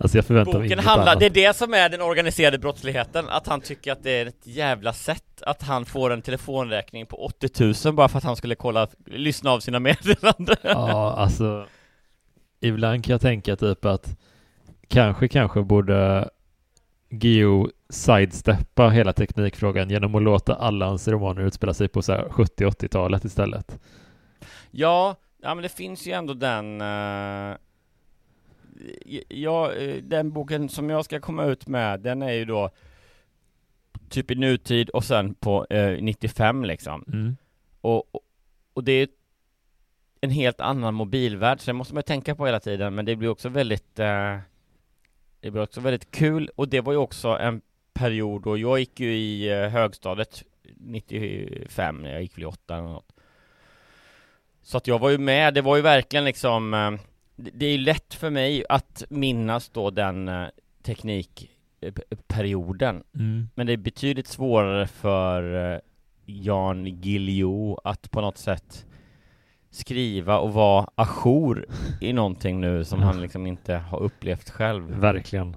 [0.00, 1.20] Alltså jag förväntar mig Boken inget handlar, annat.
[1.20, 4.46] det är det som är den organiserade brottsligheten, att han tycker att det är ett
[4.46, 8.54] jävla sätt att han får en telefonräkning på 80 000 bara för att han skulle
[8.54, 10.56] kolla, lyssna av sina meddelanden.
[10.62, 11.66] Ja, alltså
[12.60, 14.16] ibland kan jag tänka typ att
[14.88, 16.28] kanske, kanske borde
[17.10, 22.24] Geo sidesteppa hela teknikfrågan genom att låta alla hans romaner utspela sig på så här
[22.24, 23.78] 70-80-talet istället.
[24.70, 27.56] Ja, ja men det finns ju ändå den eh,
[29.28, 32.70] Ja, eh, den boken som jag ska komma ut med, den är ju då
[34.08, 37.04] typ i nutid och sen på eh, 95 liksom.
[37.08, 37.36] Mm.
[37.80, 38.20] Och, och,
[38.72, 39.08] och det är
[40.20, 43.28] en helt annan mobilvärld, så det måste man tänka på hela tiden, men det blir
[43.28, 44.38] också väldigt eh,
[45.40, 47.60] Det blir också väldigt kul, och det var ju också en
[47.92, 50.44] period då jag gick ju i eh, högstadiet
[50.76, 53.12] 95, jag gick väl i åttan eller något
[54.62, 56.90] Så att jag var ju med, det var ju verkligen liksom eh,
[57.54, 60.48] det, är ju lätt för mig att minnas då den eh,
[60.82, 63.48] teknikperioden Mm.
[63.54, 65.80] Men det är betydligt svårare för eh,
[66.26, 68.86] Jan Guillou att på något sätt
[69.70, 71.66] skriva och vara ajour
[72.00, 74.90] i någonting nu som han liksom inte har upplevt själv.
[74.90, 75.56] Verkligen.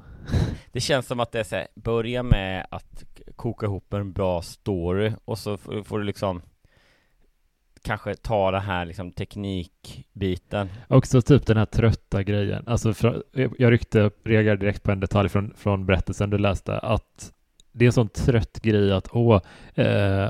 [0.72, 3.04] Det känns som att det är så här, börja med att
[3.36, 6.41] koka ihop en bra story och så får du liksom
[7.84, 10.69] kanske ta det här liksom teknikbiten.
[10.88, 12.63] Också typ den här trötta grejen.
[12.67, 13.24] Alltså för,
[13.58, 17.32] jag ryckte, reagerade direkt på en detalj från, från berättelsen du läste, att
[17.72, 19.41] det är en sån trött grej att åh,
[19.76, 20.30] eh,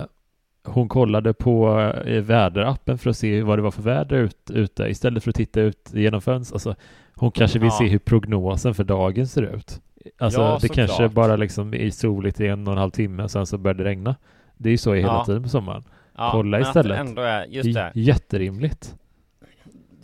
[0.65, 4.83] hon kollade på eh, väderappen för att se vad det var för väder ut, ute
[4.83, 6.55] istället för att titta ut genom fönstret.
[6.55, 6.75] Alltså,
[7.15, 7.77] hon kanske vill Ja.
[7.79, 9.81] se hur prognosen för dagen ser ut.
[10.17, 11.11] Alltså Ja, det kanske såklart.
[11.11, 13.83] bara liksom är soligt i en och en halv timme och sen så börjar det
[13.83, 14.15] regna.
[14.57, 15.25] Det är ju så hela Ja.
[15.25, 15.83] tiden på sommaren.
[16.17, 16.99] Ja, Kolla istället.
[16.99, 17.91] Ändå är, just det.
[17.95, 18.95] Jätterimligt.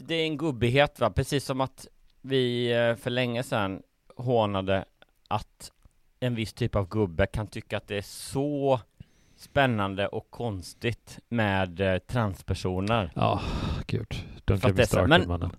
[0.08, 1.88] Det är en gubbighet va, precis som att
[2.22, 3.82] vi eh, för länge sedan
[4.16, 4.86] hånade
[5.28, 5.72] att
[6.20, 8.80] en viss typ av gubbe kan tycka att det är så
[9.38, 13.12] spännande och konstigt med eh, transpersoner.
[13.16, 13.42] Ja,
[13.88, 14.08] gud.
[14.48, 15.52] Me det är så- started men- mannen.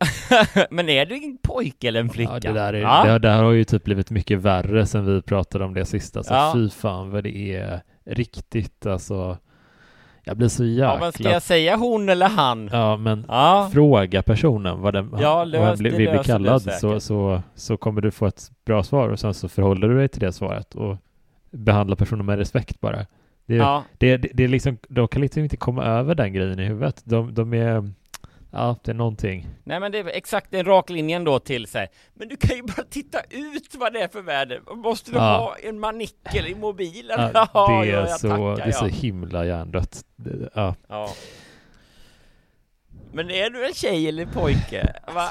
[0.70, 2.32] Men är du en pojke eller en flicka?
[2.32, 3.04] Ja, det där, är, Ja?
[3.04, 6.22] det, det här har ju typ blivit mycket värre sen vi pratade om det sista.
[6.22, 6.52] Så Ja.
[6.54, 9.38] fy fan vad det är riktigt alltså.
[10.24, 10.98] Jag blir så Ja, jäkla...
[11.00, 12.68] men ska jag säga hon eller han?
[12.72, 16.62] Ja, men Ja, fråga personen vad den Ja, vad lös- bli- det vill bli kallad
[16.62, 20.08] så, så, så kommer du få ett bra svar och sen så förhåller du dig
[20.08, 20.96] till det svaret och
[21.50, 23.06] behandla personen med respekt bara.
[23.46, 26.60] Det, ja, det, det, det är liksom, de kan liksom inte komma över den grejen
[26.60, 27.02] i huvudet.
[27.04, 27.90] De, de är,
[28.52, 29.46] ja, det är någonting.
[29.64, 31.88] nej men det är exakt den rak linjen då till sig.
[32.14, 34.60] Men du kan ju bara titta ut vad det är för väder.
[34.74, 35.22] Måste du Ja.
[35.38, 37.30] ha en manikel i mobilen?
[37.34, 40.04] Ja, Ja, det är, så, tackar, det är så himla hjärndött.
[40.16, 40.74] Det- Ja.
[40.88, 41.08] Ja.
[43.12, 44.92] Men är du en tjej eller pojke?
[45.14, 45.28] Va?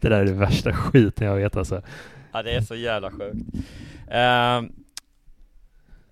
[0.00, 1.82] Det där är det värsta skiten jag vet alltså.
[2.32, 3.38] Ja, det är så jävla sjukt.
[4.10, 4.72] Ehm,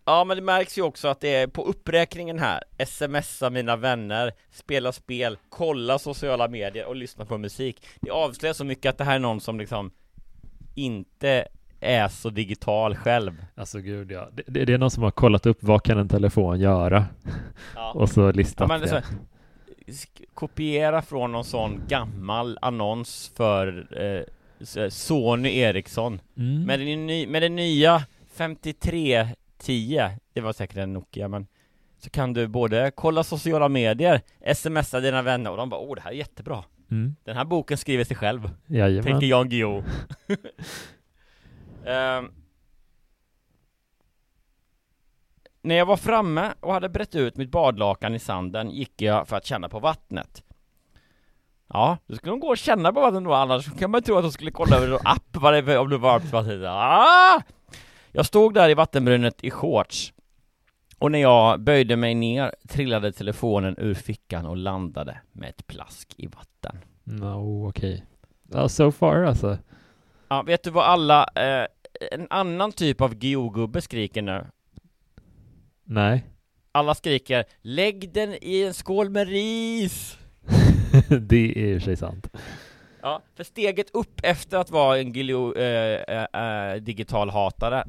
[0.07, 2.63] ja, men det märks ju också att det är på uppräkningen här.
[2.87, 7.87] Smsa mina vänner, spela spel, kolla sociala medier och lyssna på musik.
[8.01, 9.91] Det avslöjar så mycket att det här är någon som liksom
[10.75, 11.49] inte
[11.81, 13.45] är så digital själv.
[13.55, 14.29] Alltså gud ja.
[14.33, 17.05] Det, det, det är någon som har kollat upp vad kan en telefon göra?
[17.75, 17.93] Ja.
[17.95, 19.03] Och så Ja, listat men det det.
[19.93, 26.63] så, kopiera från någon sån gammal annons för eh, Sony Ericsson Mm.
[26.63, 28.03] med, den ny, med den nya
[29.67, 31.47] 5310 Det var säkert en Nokia men
[31.99, 34.21] Så kan du både kolla sociala medier
[34.55, 37.17] Smsa dina vänner och de bara åh det här är jättebra Mm.
[37.25, 39.03] Den här boken skriver sig själv Jajamän.
[39.03, 39.83] Tänker Jan Guillou
[41.87, 42.31] Ehm,
[45.63, 49.37] När jag var framme och hade brett ut mitt badlakan i sanden gick jag för
[49.37, 50.43] att känna på vattnet
[51.69, 54.17] Ja, du skulle nog gå och känna på vattnet då annars kan man ju tro
[54.17, 57.43] att de skulle kolla över någon app vad det om det var varmt vatten ah!
[58.17, 60.13] Jag stod där i vattenbrunnen i shorts
[60.99, 66.15] Och när jag böjde mig ner trillade telefonen ur fickan och landade med ett plask
[66.17, 68.05] i vatten No, okej.
[68.53, 69.59] Ja, so far alltså.
[70.29, 71.67] Ja, vet du vad alla, eh,
[72.13, 74.47] en annan typ av geogubbe skriker nu?
[75.85, 76.25] Nej.
[76.73, 80.17] Alla skriker 'Lägg den i en skål med ris'
[81.21, 82.29] det är för sig sant.
[83.03, 87.85] Ja, för steget upp efter att vara en geo, eh, eh, eh, digital hatare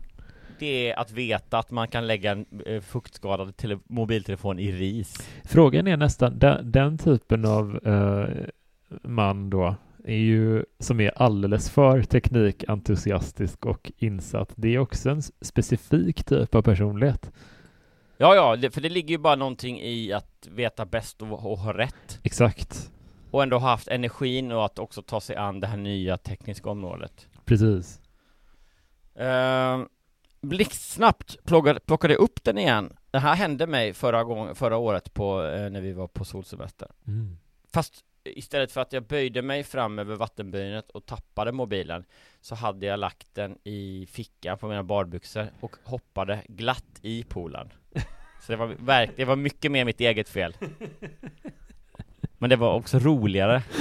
[0.59, 5.29] Det är att veta att man kan lägga en eh, fuktskadad tele- mobiltelefon i ris
[5.43, 8.47] Frågan är nästan, den, den typen av eh,
[9.03, 14.53] man då är ju som är alldeles för teknikentusiastisk och insatt.
[14.55, 17.31] Det är också en specifik typ av personlighet.
[18.17, 21.73] Ja, ja, för det ligger ju bara någonting i att veta bäst och, och ha
[21.73, 22.91] rätt Exakt.
[23.31, 26.69] Och ändå ha haft energin och att också ta sig an det här nya tekniska
[26.69, 28.01] området Precis.
[29.19, 29.85] Uh,
[30.49, 32.93] blixtsnabbt plockade, plockade upp den igen.
[33.11, 36.87] Det här hände mig förra, gång, förra året på, eh, när vi var på solsemester.
[37.07, 37.37] Mm.
[37.73, 42.05] Fast istället för att jag böjde mig fram över vattenbrynet och tappade mobilen
[42.41, 47.69] så hade jag lagt den i fickan på mina badbyxor och hoppade glatt i poolen.
[48.41, 50.53] Så det var, verk, det var mycket mer mitt eget fel.
[52.37, 53.63] Men det var också roligare.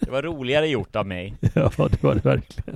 [0.00, 1.34] Det var roligare gjort av mig.
[1.54, 2.71] Ja, det var det verkligen.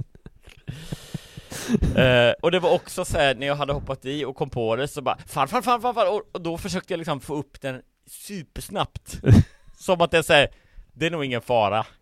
[1.96, 4.76] Eh, och det var också så här, när jag hade hoppat i och kom på
[4.76, 6.09] det så bara fan, fan, fan, fan, fan.
[6.09, 9.20] Och, och då försökte jag liksom få upp den supersnabbt.
[9.78, 10.48] Som att det är så här,
[10.92, 11.87] det är nog ingen fara.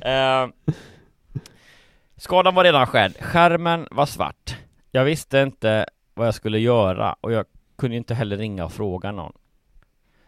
[0.00, 0.48] Eh,
[2.16, 4.56] Skadan var redan skedd, skärmen var svart.
[4.90, 7.46] Jag visste inte vad jag skulle göra och jag
[7.78, 9.32] kunde inte heller ringa och fråga någon.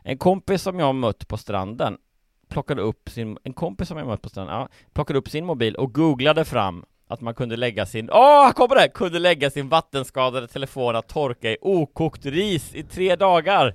[0.02, 1.98] En kompis som jag mött på stranden
[2.48, 5.74] plockade upp sin, en kompis som jag mött på stranden, ja, plockade upp sin mobil
[5.74, 8.88] och googlade fram att man kunde lägga sin, åh, kommer det!
[8.88, 13.74] Kunde lägga sin vattenskadade telefon att torka i okokt ris i tre dagar!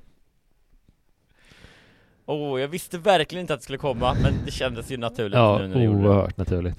[2.26, 5.58] Åh, jag visste verkligen inte att det skulle komma, men det kändes ju naturligt Ja,
[5.58, 6.78] nu när det gjorde oerhört naturligt.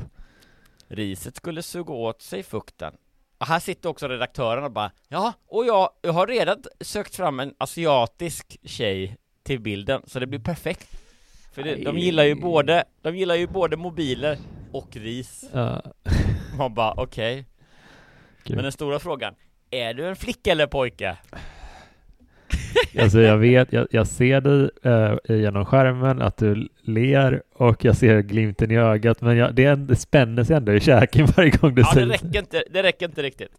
[0.88, 2.94] Riset skulle suga åt sig fukten
[3.38, 7.40] Och här sitter också redaktören och bara Ja, och jag, jag har redan sökt fram
[7.40, 10.88] en asiatisk tjej till bilden, så det blir perfekt
[11.54, 14.38] För det, de gillar ju både, de gillar ju både mobiler
[14.72, 15.82] och ris Ja.
[16.58, 17.44] Man bara okej
[18.42, 18.56] Kul.
[18.56, 19.34] Men den stora frågan
[19.70, 21.16] Är du en flicka eller pojke?
[22.98, 27.96] Alltså jag vet, jag, jag ser dig eh, genom skärmen att du ler och jag
[27.96, 31.50] ser glimten i ögat men jag, det, är, det spänner sig ändå i käken varje
[31.50, 33.52] gång du Ja, det säger räcker inte, det räcker inte riktigt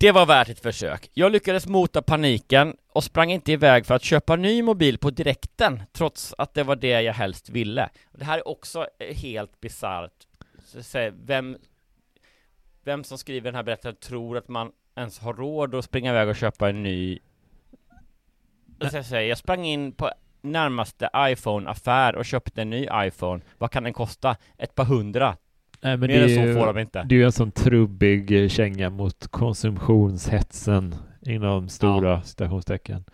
[0.00, 1.10] det var värt ett försök.
[1.14, 5.82] Jag lyckades mota paniken och sprang inte iväg för att köpa ny mobil på direkten,
[5.92, 7.88] trots att det var det jag helst ville.
[8.12, 10.26] Det här är också eh, helt bisarrt.
[11.12, 11.56] Vem,
[12.84, 16.28] vem som skriver den här berättelsen tror att man ens har råd att springa iväg
[16.28, 17.18] och köpa en ny...
[18.78, 23.42] Jag, säga, jag sprang in på närmaste iPhone-affär och köpte en ny iPhone.
[23.58, 24.36] Vad kan den kosta?
[24.58, 25.36] Ett par hundra?
[25.82, 27.02] Nej, men Mer det är så ju, får de inte.
[27.02, 30.94] Det är ju en sån trubbig eh, känga mot konsumtionshetsen
[31.26, 33.04] inom stora citationstecken.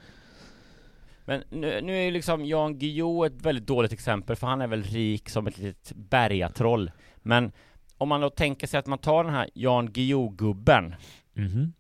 [1.24, 4.66] Men nu, nu är ju liksom Jan Guillou ett väldigt dåligt exempel för han är
[4.66, 6.90] väl rik som ett litet bergatroll.
[7.16, 7.52] Men
[7.98, 10.94] om man då tänker sig att man tar den här Jan Guillou-gubben
[11.32, 11.72] Mhm.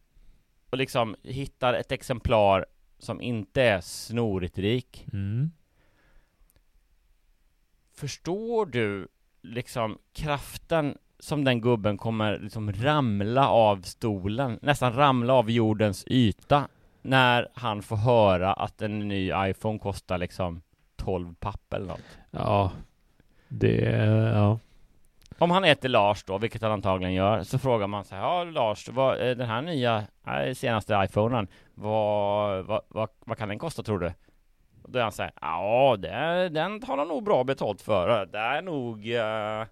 [0.70, 2.66] och liksom hittar ett exemplar
[2.98, 5.06] som inte är snorigt rik.
[5.12, 5.50] Mm.
[7.94, 9.08] Förstår du
[9.46, 16.68] liksom kraften som den gubben kommer liksom ramla av stolen, nästan ramla av jordens yta
[17.02, 20.62] när han får höra att en ny iPhone kostar liksom
[20.96, 22.18] 12 papp eller något.
[22.30, 22.72] Ja,
[23.48, 23.80] det,
[24.34, 24.58] ja.
[25.38, 28.88] Om han heter Lars då, vilket han antagligen gör, så frågar man sig, ja Lars,
[28.88, 33.82] vad, eh, den här nya, eh, senaste iPhonen, vad, vad, vad, vad kan den kosta
[33.82, 34.12] tror du?
[34.88, 38.62] Då är han säger, ja det, den har han nog bra betalt för, det är
[38.62, 39.66] nog, eh,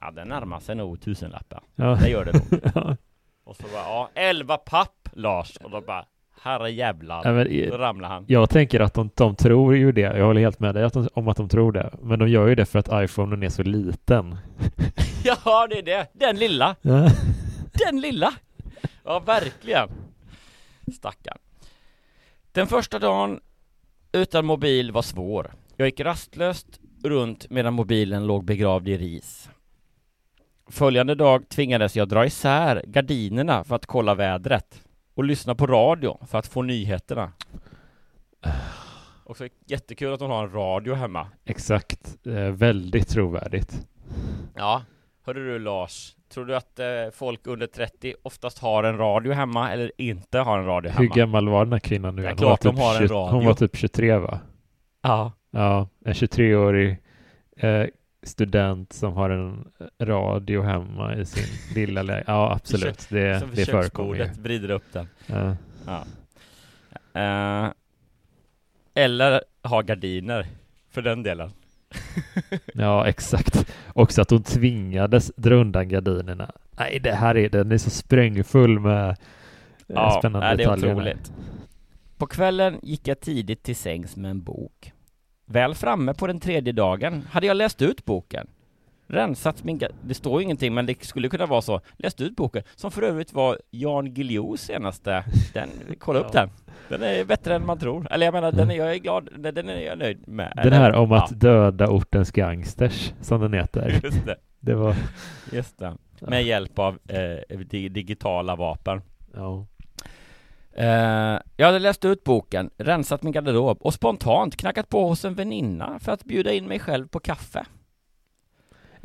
[0.00, 1.62] ja den närmar sig nog tusenlappar.
[1.74, 1.98] Ja.
[2.00, 2.60] Det gör det nog.
[2.74, 2.96] Ja.
[3.44, 6.04] Och så bara, ja 11 papp Lars, och då bara,
[6.42, 8.24] herre jävlar, Ja, men, då ramlar han.
[8.28, 10.00] Jag tänker att de, de tror ju det.
[10.00, 11.90] Jag håller helt med dig att de, om att de tror det.
[12.02, 14.36] Men de gör ju det för att iPhonen är så liten.
[15.24, 16.76] Ja, det är det, den lilla.
[16.82, 17.08] Ja.
[17.72, 18.32] Den lilla!
[19.04, 19.88] Ja, verkligen.
[20.94, 21.38] Stackarn.
[22.52, 23.40] Den första dagen
[24.16, 25.52] utan mobil var svår.
[25.76, 29.50] Jag gick rastlöst runt medan mobilen låg begravd i ris.
[30.68, 34.82] Följande dag tvingades jag dra isär gardinerna för att kolla vädret
[35.14, 37.32] och lyssna på radio för att få nyheterna.
[39.24, 41.28] Också jättekul att hon har en radio hemma.
[41.44, 42.26] Exakt.
[42.26, 43.86] Eh, väldigt trovärdigt.
[44.54, 44.82] Ja,
[45.26, 46.16] hörde du Lars?
[46.28, 50.58] Tror du att eh, folk under 30 oftast har en radio hemma eller inte har
[50.58, 51.00] en radio hemma?
[51.08, 52.22] Hur gammal var den här kvinnan nu?
[52.22, 52.38] Det är igen?
[52.38, 53.36] klart hon, de var har typ en 20 radio.
[53.36, 54.40] hon var typ 23 va?
[55.02, 55.32] Ja.
[55.50, 56.98] Ja, en 23-årig
[57.56, 57.84] eh,
[58.22, 59.68] student som har en
[60.02, 62.28] radio hemma i sin lilla lägenhet.
[62.28, 63.06] Ja, absolut.
[63.08, 64.24] Det, Som det förekommer ju.
[64.42, 65.08] vrider upp den.
[65.26, 65.56] Ja.
[65.86, 66.04] Ja.
[67.20, 67.72] Eh,
[68.94, 70.46] eller ha gardiner,
[70.90, 71.50] för den delen.
[72.74, 73.72] Ja, exakt.
[73.92, 76.52] Också att hon tvingades dra undan gardinerna.
[76.78, 79.14] Nej, det här är, den är så sprängfull med eh,
[79.86, 80.94] Ja, spännande nej, det är detaljer.
[80.94, 81.32] otroligt.
[82.16, 84.92] På kvällen gick jag tidigt till sängs med en bok.
[85.46, 88.46] Väl framme på den tredje dagen hade jag läst ut boken.
[89.08, 89.80] Rensat min...
[90.02, 91.80] Det står ju ingenting, men det skulle kunna vara så.
[91.96, 95.24] Läst ut boken, som för övrigt var Jan Guillous senaste.
[95.54, 96.40] Den, kolla upp Ja.
[96.40, 96.50] den.
[96.88, 98.06] Den är bättre än man tror.
[98.12, 100.52] Eller jag menar, den är jag är glad, den den är jag nöjd med.
[100.64, 104.00] Den här om att ja, döda ortens gangsters, som den heter.
[104.04, 104.36] just det.
[104.60, 104.94] Det var...
[105.52, 105.96] Just det.
[106.20, 109.02] Med hjälp av eh, di- digitala vapen.
[109.34, 109.66] Ja.
[110.72, 115.34] Eh, jag hade läst ut boken, rensat min garderob och spontant knackat på hos en
[115.34, 117.64] väninna för att bjuda in mig själv på kaffe.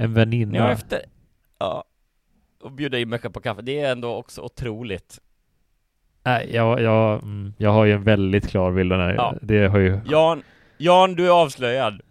[0.02, 0.72] En väninna.
[0.72, 1.02] efter...
[1.60, 1.84] Ja.
[2.62, 5.20] Och bjuda in själv på kaffe, det är ändå också otroligt.
[6.24, 9.16] Nej, jag, jag, mm, jag har ju en väldigt klar bild av den här.
[9.16, 9.36] Ja.
[9.42, 10.00] Det har ju...
[10.06, 10.44] Jan,
[10.78, 12.02] Jan du är avslöjad.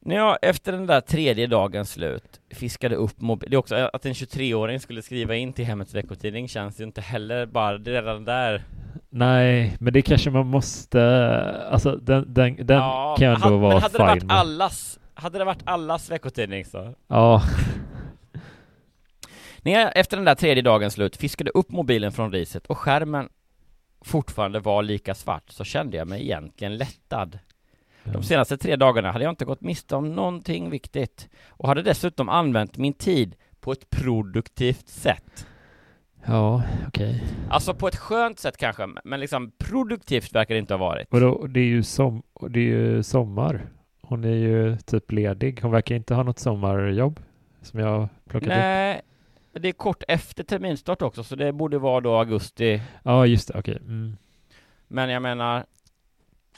[0.00, 4.06] När jag efter den där tredje dagens slut fiskade upp mobil, det är också att
[4.06, 8.24] en 23-åring skulle skriva in till Hemmets veckotidning känns ju inte heller bara, det redan
[8.24, 8.64] där
[9.10, 11.00] Nej, men det kanske man måste...
[11.70, 15.38] Alltså den, den, den Ja, kan ändå vara men hade det varit fine allas, hade
[15.38, 17.42] det varit allas veckotidning så Ja,
[19.62, 23.28] När jag efter den där tredje dagens slut fiskade upp mobilen från riset och skärmen
[24.00, 27.38] fortfarande var lika svart så kände jag mig egentligen lättad.
[28.04, 32.28] De senaste tre dagarna hade jag inte gått miste om någonting viktigt och hade dessutom
[32.28, 35.46] använt min tid på ett produktivt sätt.
[36.26, 37.24] ja okej.
[37.50, 41.08] Alltså på ett skönt sätt kanske, men liksom produktivt verkar det inte ha varit.
[41.10, 43.66] Och då, det är ju som, det är ju sommar.
[44.08, 45.60] Hon är ju typ ledig.
[45.62, 47.20] Hon verkar inte ha något sommarjobb
[47.62, 48.54] som jag plockat upp.
[48.54, 49.00] Nej,
[49.52, 52.82] det är kort efter terminstart också, så det borde vara då augusti.
[53.02, 53.76] Ja, just det, okej.
[53.80, 54.16] Mm.
[54.88, 55.64] Men jag menar,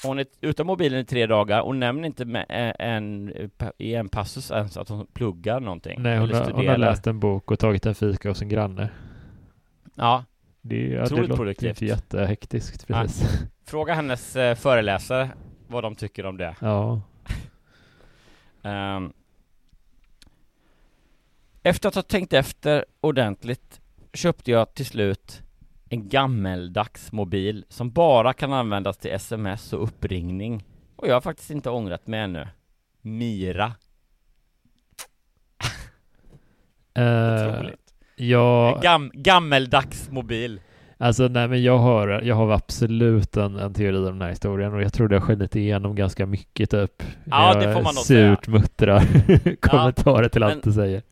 [0.04, 3.32] hon är utan mobilen i tre dagar och nämner inte med en,
[3.78, 6.02] i en passus ens att hon pluggar någonting.
[6.02, 8.88] Nej, hon har, hon har läst en bok och tagit en fika hos en granne.
[9.94, 10.24] Ja,
[10.62, 13.02] Det, ja, det låter inte jättehektiskt Nej.
[13.02, 13.42] precis.
[13.66, 15.30] fråga hennes eh, föreläsare
[15.68, 16.56] vad de tycker om det.
[16.60, 17.00] Ja.
[18.62, 19.12] Ehm,
[21.62, 23.80] efter att ha tänkt efter ordentligt
[24.12, 25.42] köpte jag till slut
[25.88, 30.64] en gammeldags mobil som bara kan användas till sms och uppringning.
[30.96, 32.48] Och jag har faktiskt inte ångrat mig ännu.
[33.00, 33.72] Mira.
[36.94, 37.94] Eh, Otroligt.
[38.16, 40.60] jag, Gam, gammeldags mobil.
[41.00, 44.74] Alltså nej men jag har, jag har absolut en, en teori om den här historien
[44.74, 47.02] och jag tror det har skinit igenom ganska mycket typ.
[47.24, 49.02] Ja, det får man nog surt muttrar
[49.60, 51.02] kommentarer till men- allt du säger.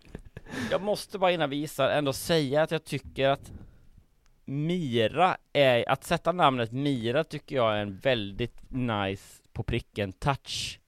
[0.70, 3.53] Jag måste bara innan vi gissar ändå säga att jag tycker att
[4.45, 10.80] Mira är, att sätta namnet Mira tycker jag är en väldigt nice på pricken touch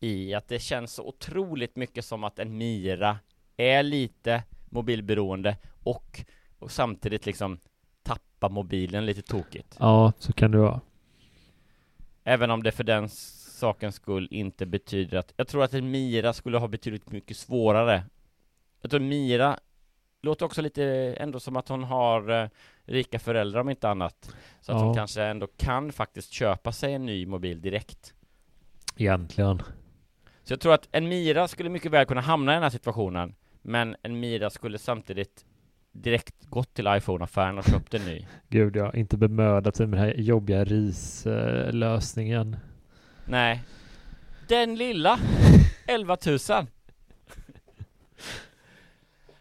[0.00, 3.18] i att det känns så otroligt mycket som att en Mira
[3.56, 6.24] är lite mobilberoende och,
[6.58, 7.58] och samtidigt liksom
[8.42, 9.76] tappa mobilen lite tokigt.
[9.78, 10.80] Ja, så kan det vara.
[12.24, 16.32] Även om det för den sakens skull inte betyder att Jag tror att en Mira
[16.32, 18.04] skulle ha betydligt mycket svårare
[18.80, 19.58] Jag tror Mira
[20.24, 20.84] Låter också lite
[21.18, 22.48] ändå som att hon har eh,
[22.84, 24.84] rika föräldrar om inte annat Så att Ja.
[24.84, 28.14] hon kanske ändå kan faktiskt köpa sig en ny mobil direkt
[28.96, 29.62] Egentligen.
[30.44, 33.34] Så jag tror att en Mira skulle mycket väl kunna hamna i den här situationen
[33.62, 35.44] Men en Mira skulle samtidigt
[35.92, 39.98] direkt gått till iPhone-affären och köpt en ny Gud, jag har inte bemödat sig med
[39.98, 42.56] den här jobbiga rislösningen.
[43.24, 43.62] Nej
[44.48, 45.18] Den lilla
[45.86, 46.38] 11 000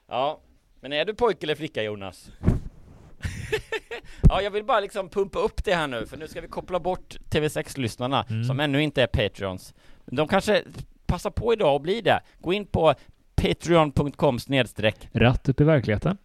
[0.08, 0.40] Ja
[0.80, 2.32] Men är du pojke eller flicka Jonas?
[4.22, 6.80] ja jag vill bara liksom pumpa upp det här nu för nu ska vi koppla
[6.80, 8.44] bort TV6-lyssnarna Mm.
[8.44, 9.74] som ännu inte är Patreons
[10.06, 10.64] De kanske
[11.06, 12.94] passar på idag och blir det Gå in på
[13.36, 16.18] patreon.com snedstreck Ratt upp i verkligheten.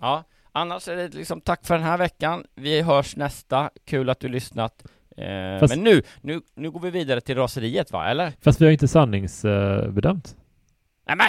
[0.00, 2.44] Ja, annars är det liksom tack för den här veckan.
[2.54, 3.70] Vi hörs nästa.
[3.86, 4.84] Kul att du lyssnat.
[5.16, 8.32] Eh, Fast- Men nu, nu, nu går vi vidare till raseriet va, eller?
[8.40, 10.36] Fast vi har inte sanningsbedömt.
[11.06, 11.26] Nej men!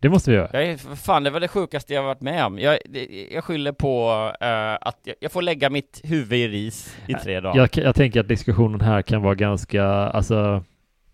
[0.00, 0.48] Det måste vi göra.
[0.52, 2.58] Jag är, fan, det var det sjukaste jag varit med om.
[2.58, 4.10] Jag, det- jag skyller på
[4.40, 7.56] eh, att jag, jag får lägga mitt huvud i ris i tre dagar.
[7.56, 10.64] Jag, jag tänker att diskussionen här kan vara ganska, alltså,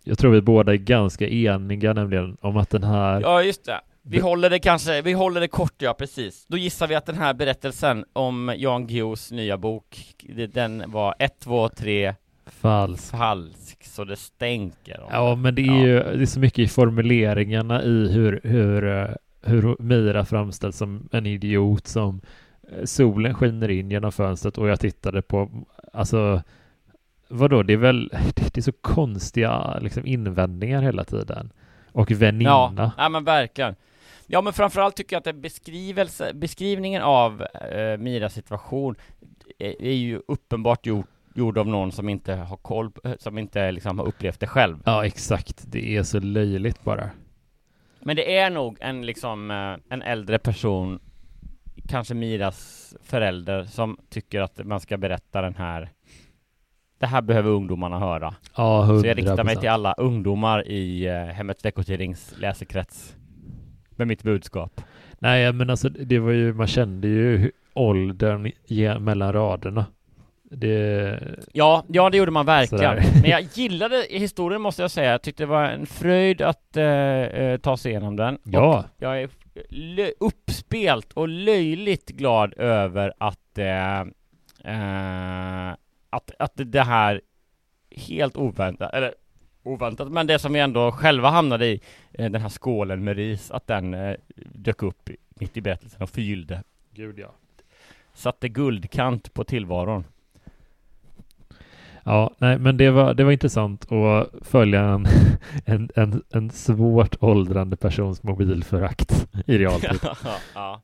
[0.04, 3.80] jag tror vi båda är ganska eniga nämligen om att den här, Ja, just det.
[4.10, 6.46] Vi håller det kanske, vi håller det kort ja, precis.
[6.48, 10.16] Då gissar vi att den här berättelsen om Jan Guillous nya bok,
[10.54, 12.14] den var 1, 2, 3
[12.46, 13.10] falsk.
[13.10, 17.82] falsk, så det stänker Ja, men det är ju det är så mycket i formuleringarna
[17.82, 19.08] i hur, hur, eh,
[19.42, 22.20] hur Mira framställs som en idiot som
[22.72, 25.50] eh, solen skiner in genom fönstret och jag tittade på,
[25.92, 26.42] alltså
[27.28, 31.52] vadå, det är väl, det är så konstiga liksom invändningar hela tiden.
[31.92, 32.72] Och väninna.
[32.76, 33.74] Ja, ja men verkligen.
[34.30, 38.94] Ja men framförallt tycker jag att beskrivelse, beskrivningen av eh, Miras situation
[39.58, 43.70] är, är ju uppenbart gjord, gjord av någon som inte har koll, på- som inte
[43.72, 44.78] liksom har upplevt det själv.
[44.86, 45.64] Ja, exakt.
[45.66, 47.10] Det är så löjligt bara.
[48.00, 51.00] Men det är nog en liksom eh, en äldre person,
[51.88, 55.90] kanske Miras förälder, som tycker att man ska berätta den här
[57.00, 58.34] det här behöver ungdomarna höra.
[58.56, 59.06] Ja, Så 100%.
[59.06, 63.16] jag riktar mig till alla ungdomar i eh, Hemmets Veckotidnings läsekrets
[63.98, 64.80] med mitt budskap.
[65.18, 68.52] Nej, men alltså det var ju, man kände ju åldern
[69.04, 69.86] mellan raderna.
[70.50, 71.18] Det,
[71.52, 73.02] Ja, ja det gjorde man verkligen.
[73.02, 73.20] Sådär.
[73.22, 75.10] Men jag gillade historien måste jag säga.
[75.10, 78.38] Jag tyckte det var en fröjd att eh, eh, ta sig igenom den.
[78.42, 78.78] Ja.
[78.78, 79.28] Och jag är
[80.20, 84.00] uppspelt och löjligt glad över att, eh,
[84.64, 85.70] eh,
[86.10, 87.20] att, att det här
[87.96, 89.14] helt oväntat, eller
[89.68, 91.80] oväntat, men det som vi ändå själva hamnade i,
[92.12, 96.02] eh, den här skålen med ris, att den eh, dök upp i- mitt i berättelsen
[96.02, 96.62] och förgyllde.
[96.94, 97.32] Gud ja.
[98.14, 100.04] Satte guldkant på tillvaron.
[102.04, 105.06] Ja, nej, men det var, det var intressant att följa en,
[105.64, 110.00] en, en, en svårt åldrande persons mobilförakt i realtid.
[110.54, 110.80] ja.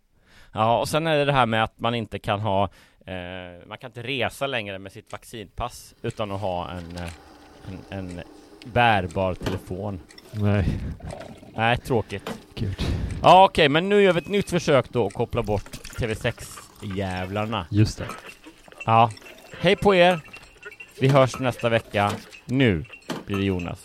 [0.53, 2.65] ja, och sen är det det här med att man inte kan ha
[3.07, 7.11] eh, Man kan inte resa längre med sitt vaccinpass utan att ha en, eh,
[7.91, 8.21] en, en
[8.65, 10.01] bärbar telefon.
[10.33, 10.65] Nej,
[11.57, 12.31] Nej, tråkigt.
[12.55, 12.77] gud.
[13.23, 17.67] Ja, okej, men nu gör vi ett nytt försök då att koppla bort TV6-jävlarna.
[17.71, 18.07] Just det.
[18.87, 19.11] Ja,
[19.61, 20.21] hej på er!
[21.01, 22.13] Vi hörs nästa vecka.
[22.45, 22.85] Nu
[23.27, 23.85] blir det Jonas.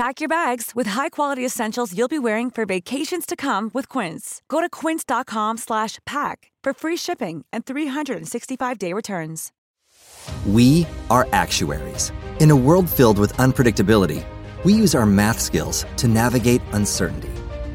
[0.00, 4.40] Pack your bags with high-quality essentials you'll be wearing for vacations to come with Quince.
[4.48, 9.52] Go to quince.com slash pack for free shipping and 365-day returns.
[10.46, 12.12] We are actuaries.
[12.40, 14.24] In a world filled with unpredictability,
[14.64, 17.32] we use our math skills to navigate uncertainty.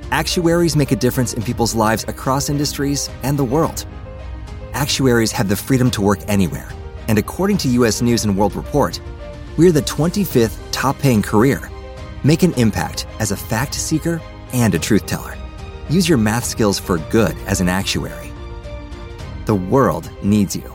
[0.10, 3.86] Actuaries make a difference in people's lives across industries and the world.
[4.74, 6.70] Actuaries have the freedom to work anywhere,
[7.08, 9.00] and according to US News and World Report,
[9.58, 11.70] we're the 25th top paying career.
[12.26, 14.20] Make an impact as a fact seeker
[14.52, 15.38] and a truth teller.
[15.92, 18.34] Use your math skills for good as an actuary.
[19.46, 20.75] The world needs you.